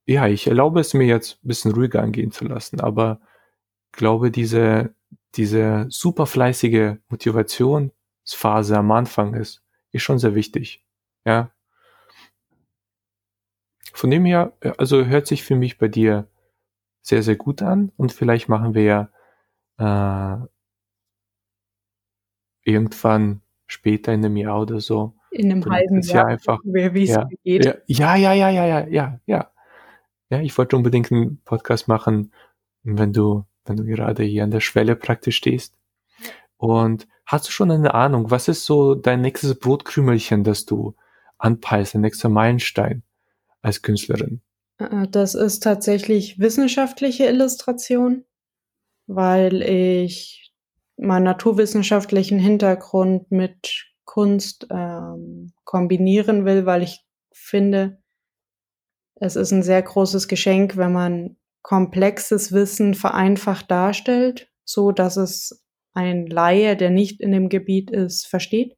ja, 0.07 0.27
ich 0.27 0.47
erlaube 0.47 0.81
es 0.81 0.95
mir 0.95 1.07
jetzt 1.07 1.39
ein 1.45 1.49
bisschen 1.49 1.73
ruhiger 1.73 2.03
angehen 2.03 2.31
zu 2.31 2.47
lassen, 2.47 2.81
aber 2.81 3.21
glaube, 3.93 4.31
diese, 4.31 4.95
diese 5.35 5.87
super 5.89 6.27
fleißige 6.27 6.97
Motivationsphase 7.09 8.77
am 8.77 8.91
Anfang 8.91 9.35
ist, 9.35 9.63
ist 9.93 10.03
schon 10.03 10.19
sehr 10.19 10.35
wichtig. 10.35 10.85
Ja. 11.25 11.51
Von 13.93 14.11
dem 14.11 14.25
her, 14.25 14.53
also 14.79 15.05
hört 15.05 15.27
sich 15.27 15.43
für 15.43 15.57
mich 15.57 15.79
bei 15.79 15.89
dir 15.89 16.29
sehr, 17.03 17.23
sehr 17.23 17.37
gut 17.37 17.63
an 17.63 17.93
und 17.97 18.13
vielleicht 18.13 18.49
machen 18.49 18.75
wir 18.75 18.83
ja 18.83 19.09
äh, 19.79 20.47
irgendwann 22.63 23.41
später 23.67 24.13
in 24.13 24.25
einem 24.25 24.37
Jahr 24.37 24.61
oder 24.61 24.81
so. 24.81 25.15
In 25.31 25.51
einem 25.51 25.65
halben 25.65 26.01
Jahr, 26.03 26.17
Jahr 26.17 26.27
einfach. 26.27 26.61
Wie 26.65 27.03
es 27.03 27.11
ja, 27.11 27.29
geht. 27.45 27.65
Ja, 27.87 28.17
ja, 28.17 28.35
ja, 28.35 28.51
ja, 28.51 28.65
ja, 28.65 28.87
ja, 28.87 29.21
ja. 29.27 29.53
Ja, 30.31 30.41
ich 30.41 30.57
wollte 30.59 30.77
unbedingt 30.77 31.11
einen 31.11 31.41
Podcast 31.45 31.89
machen, 31.89 32.33
wenn 32.83 33.13
du, 33.13 33.45
wenn 33.69 33.77
du 33.77 33.85
gerade 33.85 34.23
hier 34.23 34.45
an 34.45 34.51
der 34.51 34.61
Schwelle 34.61 34.97
praktisch 34.97 35.37
stehst. 35.37 35.75
Und 36.57 37.07
hast 37.25 37.47
du 37.47 37.53
schon 37.53 37.71
eine 37.71 37.95
Ahnung, 37.95 38.31
was 38.31 38.49
ist 38.49 38.65
so 38.65 38.95
dein 38.95 39.21
nächstes 39.21 39.59
Brotkrümelchen, 39.59 40.45
das 40.45 40.65
du 40.65 40.95
anpeilst, 41.39 41.95
dein 41.95 42.01
nächster 42.01 42.29
Meilenstein 42.29 43.03
als 43.63 43.83
Künstlerin? 43.83 44.41
Äh, 44.79 45.07
das 45.09 45.35
ist 45.35 45.63
tatsächlich 45.63 46.39
wissenschaftliche 46.39 47.27
Illustration, 47.27 48.25
weil 49.07 49.63
ich 49.63 50.53
meinen 50.97 51.25
naturwissenschaftlichen 51.25 52.39
Hintergrund 52.39 53.31
mit 53.31 53.87
Kunst 54.05 54.67
ähm, 54.71 55.53
kombinieren 55.65 56.45
will, 56.45 56.67
weil 56.67 56.83
ich 56.83 57.05
finde, 57.31 58.03
es 59.17 59.37
ist 59.37 59.53
ein 59.53 59.63
sehr 59.63 59.83
großes 59.83 60.29
Geschenk, 60.29 60.77
wenn 60.77 60.93
man 60.93 61.37
komplexes 61.69 62.53
Wissen 62.53 62.95
vereinfacht 62.95 63.71
darstellt, 63.71 64.51
so 64.65 64.91
dass 64.91 65.19
es 65.19 65.67
ein 65.93 66.27
Laie, 66.27 66.77
der 66.77 66.89
nicht 66.89 67.21
in 67.21 67.31
dem 67.31 67.51
Gebiet 67.51 67.91
ist, 67.91 68.27
versteht. 68.27 68.75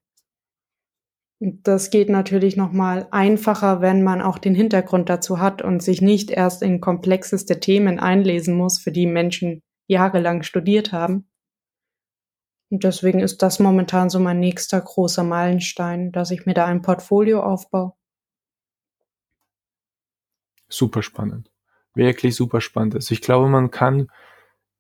Das 1.38 1.90
geht 1.90 2.09
natürlich 2.09 2.57
noch 2.57 2.72
mal 2.72 3.07
einfacher, 3.12 3.81
wenn 3.81 4.03
man 4.03 4.20
auch 4.20 4.38
den 4.38 4.57
Hintergrund 4.57 5.09
dazu 5.09 5.38
hat 5.38 5.62
und 5.62 5.85
sich 5.85 6.03
nicht 6.03 6.31
erst 6.31 6.62
in 6.62 6.81
komplexeste 6.81 7.61
Themen 7.61 8.00
einlesen 8.00 8.57
muss, 8.57 8.81
für 8.81 8.92
die 8.92 9.07
Menschen 9.07 9.62
jahrelang 9.87 10.42
studiert 10.42 10.90
haben. 10.90 11.31
Und 12.70 12.85
deswegen 12.85 13.20
ist 13.20 13.42
das 13.42 13.59
momentan 13.61 14.11
so 14.11 14.18
mein 14.18 14.40
nächster 14.40 14.81
großer 14.81 15.22
Meilenstein, 15.22 16.11
dass 16.12 16.31
ich 16.31 16.44
mir 16.44 16.55
da 16.55 16.66
ein 16.66 16.83
Portfolio 16.83 17.42
aufbaue 17.42 17.92
super 20.70 21.03
spannend. 21.03 21.50
Wirklich 21.94 22.37
super 22.37 22.61
spannend 22.61 22.94
Also 22.94 23.12
ich 23.12 23.20
glaube, 23.20 23.48
man 23.48 23.70
kann 23.70 24.09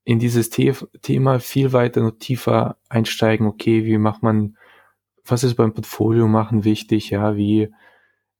in 0.04 0.18
dieses 0.18 0.50
The 0.50 0.72
Thema 1.02 1.40
viel 1.40 1.72
weiter 1.72 2.02
und 2.02 2.20
tiefer 2.20 2.78
einsteigen. 2.88 3.46
Okay, 3.46 3.84
wie 3.84 3.98
macht 3.98 4.22
man, 4.22 4.56
was 5.24 5.44
ist 5.44 5.54
beim 5.56 5.74
Portfolio 5.74 6.26
machen 6.26 6.64
wichtig? 6.64 7.10
Ja, 7.10 7.36
wie 7.36 7.72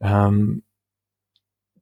ähm, 0.01 0.63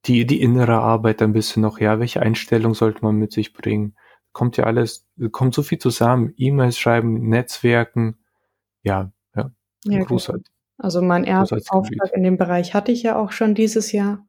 die, 0.05 0.27
die 0.27 0.41
innere 0.41 0.79
Arbeit 0.79 1.23
ein 1.23 1.33
bisschen 1.33 1.63
noch, 1.63 1.81
ja, 1.81 1.99
welche 1.99 2.21
Einstellung 2.21 2.75
sollte 2.75 3.03
man 3.03 3.17
mit 3.17 3.33
sich 3.33 3.53
bringen? 3.53 3.97
Kommt 4.33 4.57
ja 4.57 4.65
alles, 4.65 5.07
kommt 5.33 5.55
so 5.55 5.63
viel 5.63 5.79
zusammen. 5.79 6.35
E-Mails 6.37 6.79
schreiben, 6.79 7.29
Netzwerken, 7.29 8.19
ja, 8.83 9.13
ja, 9.35 9.51
ja 9.85 10.05
großartig. 10.05 10.47
Also 10.79 11.03
mein 11.03 11.25
erster 11.25 11.57
Auftrag 11.71 12.13
in 12.13 12.23
dem 12.23 12.37
Bereich 12.37 12.73
hatte 12.73 12.93
ich 12.93 13.03
ja 13.03 13.17
auch 13.17 13.33
schon 13.33 13.55
dieses 13.55 13.91
Jahr 13.91 14.28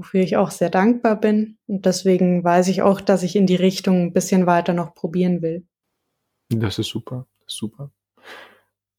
wofür 0.00 0.22
ich 0.22 0.36
auch 0.38 0.50
sehr 0.50 0.70
dankbar 0.70 1.20
bin. 1.20 1.58
Und 1.66 1.84
deswegen 1.84 2.42
weiß 2.42 2.68
ich 2.68 2.80
auch, 2.80 3.02
dass 3.02 3.22
ich 3.22 3.36
in 3.36 3.46
die 3.46 3.56
Richtung 3.56 4.06
ein 4.06 4.12
bisschen 4.12 4.46
weiter 4.46 4.72
noch 4.72 4.94
probieren 4.94 5.42
will. 5.42 5.66
Das 6.48 6.78
ist 6.78 6.88
super, 6.88 7.26
super. 7.46 7.92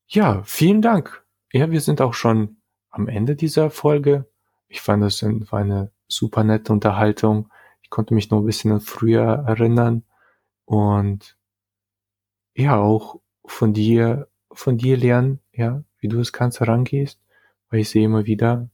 Ja, 0.08 0.44
vielen 0.44 0.82
Dank. 0.82 1.26
Ja, 1.52 1.72
wir 1.72 1.82
sind 1.82 2.02
auch 2.02 2.14
schon 2.14 2.58
am 2.92 3.08
Ende 3.08 3.36
dieser 3.36 3.72
Folge. 3.72 4.30
Ich 4.68 4.82
fand 4.82 5.04
das 5.04 5.24
eine 5.24 5.92
super 6.08 6.44
nette 6.44 6.72
Unterhaltung. 6.72 7.50
Ich 7.82 7.90
konnte 7.90 8.14
mich 8.14 8.30
noch 8.30 8.40
ein 8.40 8.46
bisschen 8.46 8.72
an 8.72 8.82
früher 8.82 9.44
erinnern 9.48 10.04
und 10.66 11.38
ja, 12.54 12.78
auch 12.78 13.20
von 13.46 13.74
dir, 13.74 14.28
von 14.52 14.78
dir 14.78 14.98
lernen, 14.98 15.40
ja, 15.52 15.84
wie 16.00 16.08
du 16.08 16.18
das 16.18 16.32
Ganze 16.32 16.68
rangehst, 16.68 17.20
weil 17.70 17.80
ich 17.80 17.90
sehe 17.90 18.06
immer 18.06 18.26
wieder, 18.26 18.70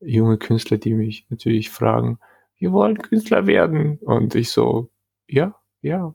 junge 0.00 0.38
Künstler, 0.38 0.78
die 0.78 0.94
mich 0.94 1.26
natürlich 1.30 1.70
fragen, 1.70 2.18
wir 2.56 2.72
wollen 2.72 2.98
Künstler 2.98 3.46
werden. 3.46 3.98
Und 3.98 4.34
ich 4.34 4.50
so, 4.50 4.90
ja, 5.26 5.54
ja, 5.80 6.14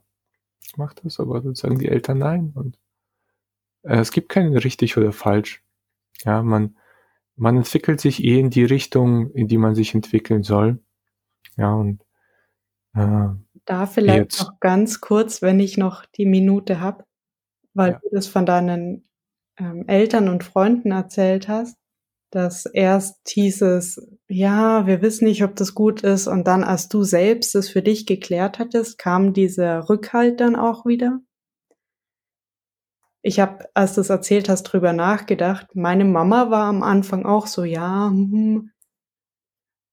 mach 0.76 0.94
das, 0.94 1.20
aber 1.20 1.40
dann 1.40 1.54
sagen 1.54 1.78
die 1.78 1.88
Eltern 1.88 2.18
nein. 2.18 2.52
Und 2.54 2.78
äh, 3.82 3.98
es 3.98 4.12
gibt 4.12 4.28
kein 4.28 4.56
richtig 4.56 4.96
oder 4.96 5.12
falsch. 5.12 5.62
Ja, 6.24 6.42
man, 6.42 6.76
man 7.36 7.56
entwickelt 7.56 8.00
sich 8.00 8.22
eh 8.22 8.38
in 8.38 8.50
die 8.50 8.64
Richtung, 8.64 9.30
in 9.32 9.48
die 9.48 9.58
man 9.58 9.74
sich 9.74 9.94
entwickeln 9.94 10.42
soll. 10.42 10.80
Ja, 11.56 11.74
und 11.74 12.02
äh, 12.94 13.28
da 13.66 13.86
vielleicht 13.86 14.18
jetzt. 14.18 14.40
noch 14.40 14.60
ganz 14.60 15.00
kurz, 15.00 15.42
wenn 15.42 15.58
ich 15.60 15.76
noch 15.76 16.04
die 16.06 16.26
Minute 16.26 16.80
habe, 16.80 17.04
weil 17.72 17.92
ja. 17.92 17.98
du 17.98 18.08
das 18.12 18.26
von 18.26 18.46
deinen 18.46 19.08
ähm, 19.56 19.84
Eltern 19.88 20.28
und 20.28 20.44
Freunden 20.44 20.90
erzählt 20.90 21.48
hast 21.48 21.78
dass 22.34 22.66
erst 22.66 23.28
hieß 23.28 23.62
es, 23.62 24.00
ja, 24.28 24.86
wir 24.86 25.02
wissen 25.02 25.24
nicht, 25.26 25.44
ob 25.44 25.56
das 25.56 25.74
gut 25.74 26.02
ist, 26.02 26.26
und 26.26 26.46
dann, 26.46 26.64
als 26.64 26.88
du 26.88 27.02
selbst 27.02 27.54
es 27.54 27.68
für 27.68 27.82
dich 27.82 28.06
geklärt 28.06 28.58
hattest, 28.58 28.98
kam 28.98 29.32
dieser 29.32 29.88
Rückhalt 29.88 30.40
dann 30.40 30.56
auch 30.56 30.86
wieder. 30.86 31.20
Ich 33.22 33.40
habe, 33.40 33.66
als 33.74 33.94
du 33.94 34.02
es 34.02 34.10
erzählt 34.10 34.48
hast, 34.48 34.64
drüber 34.64 34.92
nachgedacht. 34.92 35.74
Meine 35.74 36.04
Mama 36.04 36.50
war 36.50 36.64
am 36.64 36.82
Anfang 36.82 37.24
auch 37.24 37.46
so, 37.46 37.64
ja, 37.64 38.08
hm, 38.08 38.70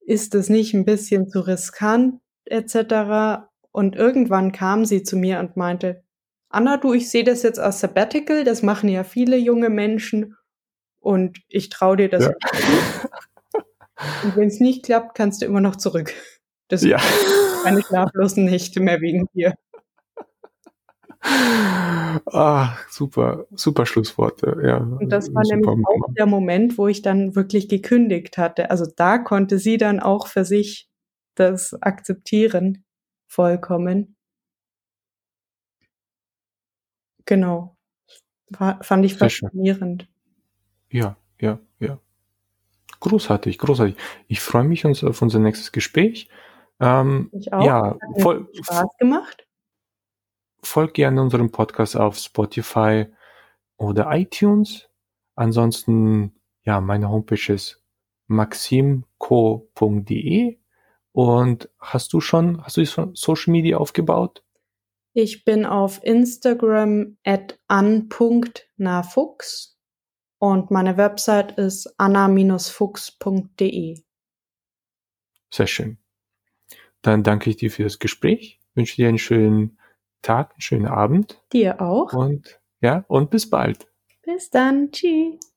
ist 0.02 0.36
es 0.36 0.50
nicht 0.50 0.74
ein 0.74 0.84
bisschen 0.84 1.30
zu 1.30 1.40
riskant, 1.40 2.20
etc. 2.46 3.46
Und 3.72 3.96
irgendwann 3.96 4.52
kam 4.52 4.84
sie 4.86 5.04
zu 5.04 5.16
mir 5.16 5.40
und 5.40 5.56
meinte, 5.56 6.04
Anna, 6.50 6.76
du, 6.76 6.94
ich 6.94 7.10
sehe 7.10 7.24
das 7.24 7.44
jetzt 7.44 7.60
als 7.60 7.80
Sabbatical, 7.80 8.44
das 8.44 8.62
machen 8.62 8.90
ja 8.90 9.06
viele 9.06 9.38
junge 9.38 9.70
Menschen 9.70 10.36
und 11.02 11.40
ich 11.50 11.70
traue 11.70 11.98
dir 11.98 12.10
das. 12.10 12.26
Ja. 12.26 12.32
Und 14.24 14.36
wenn 14.36 14.48
es 14.48 14.60
nicht 14.60 14.84
klappt, 14.84 15.16
kannst 15.16 15.42
du 15.42 15.46
immer 15.46 15.62
noch 15.62 15.76
zurück. 15.76 16.12
Das 16.70 16.84
ja. 16.84 16.98
keine 17.64 17.84
schlaflosen 17.84 18.46
Nächte 18.46 18.80
mehr 18.80 19.00
wegen 19.00 19.28
dir. 19.34 19.54
Ah, 21.24 22.78
super, 22.90 23.46
super 23.52 23.86
Schlussworte, 23.86 24.58
ja. 24.64 24.78
Und 24.78 25.10
das 25.10 25.32
war 25.34 25.44
nämlich 25.44 25.68
auch 25.68 26.14
der 26.18 26.26
Moment, 26.26 26.78
wo 26.80 26.88
ich 26.88 27.04
dann 27.04 27.36
wirklich 27.36 27.70
gekündigt 27.70 28.38
hatte. 28.40 28.72
Also 28.72 28.86
da 28.96 29.20
konnte 29.20 29.60
sie 29.60 29.78
dann 29.78 30.00
auch 30.00 30.28
für 30.28 30.46
sich 30.46 30.90
das 31.36 31.80
akzeptieren, 31.82 32.84
vollkommen. 33.28 34.16
Genau. 37.26 37.78
War, 38.50 38.84
fand 38.84 39.06
ich 39.06 39.16
faszinierend. 39.16 40.11
Ja, 40.92 41.16
ja, 41.40 41.60
ja. 41.80 42.00
Großartig, 43.00 43.58
großartig. 43.58 43.96
Ich 44.28 44.42
freue 44.42 44.66
mich 44.66 44.86
uns 44.86 45.04
auf 45.04 45.22
unser 45.22 45.40
nächstes 45.40 45.72
Gespräch. 45.72 46.30
Ähm, 46.80 47.32
ich 47.34 47.52
auch. 47.52 47.66
Ja, 47.66 47.98
voll, 48.20 48.48
Spaß 48.54 48.98
gemacht. 49.00 49.48
Folgt 50.62 50.94
gerne 50.94 51.20
unserem 51.22 51.52
Podcast 51.52 51.98
auf 51.98 52.18
Spotify 52.18 53.08
oder 53.78 54.12
iTunes. 54.12 54.88
Ansonsten, 55.36 56.36
ja, 56.64 56.80
meine 56.82 57.10
Homepage 57.10 57.52
ist 57.52 57.82
maximco.de. 58.28 59.08
Und 61.14 61.70
hast 61.80 62.14
du 62.14 62.22
schon, 62.22 62.64
hast 62.64 62.78
du 62.78 62.86
Social 62.86 63.52
Media 63.52 63.78
aufgebaut? 63.78 64.44
Ich 65.14 65.44
bin 65.44 65.66
auf 65.66 66.02
Instagram 66.04 67.18
at 67.26 67.60
an.nafuchs 67.68 68.12
und 70.42 70.72
meine 70.72 70.98
Website 70.98 71.58
ist 71.58 71.94
anna-fuchs.de. 71.98 74.02
Sehr 75.54 75.68
schön. 75.68 75.98
Dann 77.02 77.24
danke 77.24 77.50
ich 77.50 77.58
dir 77.58 77.72
für 77.72 77.84
das 77.84 78.00
Gespräch 78.00 78.62
wünsche 78.76 78.96
dir 78.96 79.10
einen 79.10 79.18
schönen 79.18 79.78
Tag, 80.22 80.52
einen 80.52 80.62
schönen 80.62 80.88
Abend. 80.88 81.42
Dir 81.52 81.82
auch. 81.82 82.14
Und 82.14 82.60
ja, 82.82 83.06
und 83.08 83.30
bis 83.30 83.50
bald. 83.50 83.88
Bis 84.24 84.50
dann. 84.50 84.92
Tschüss. 84.92 85.51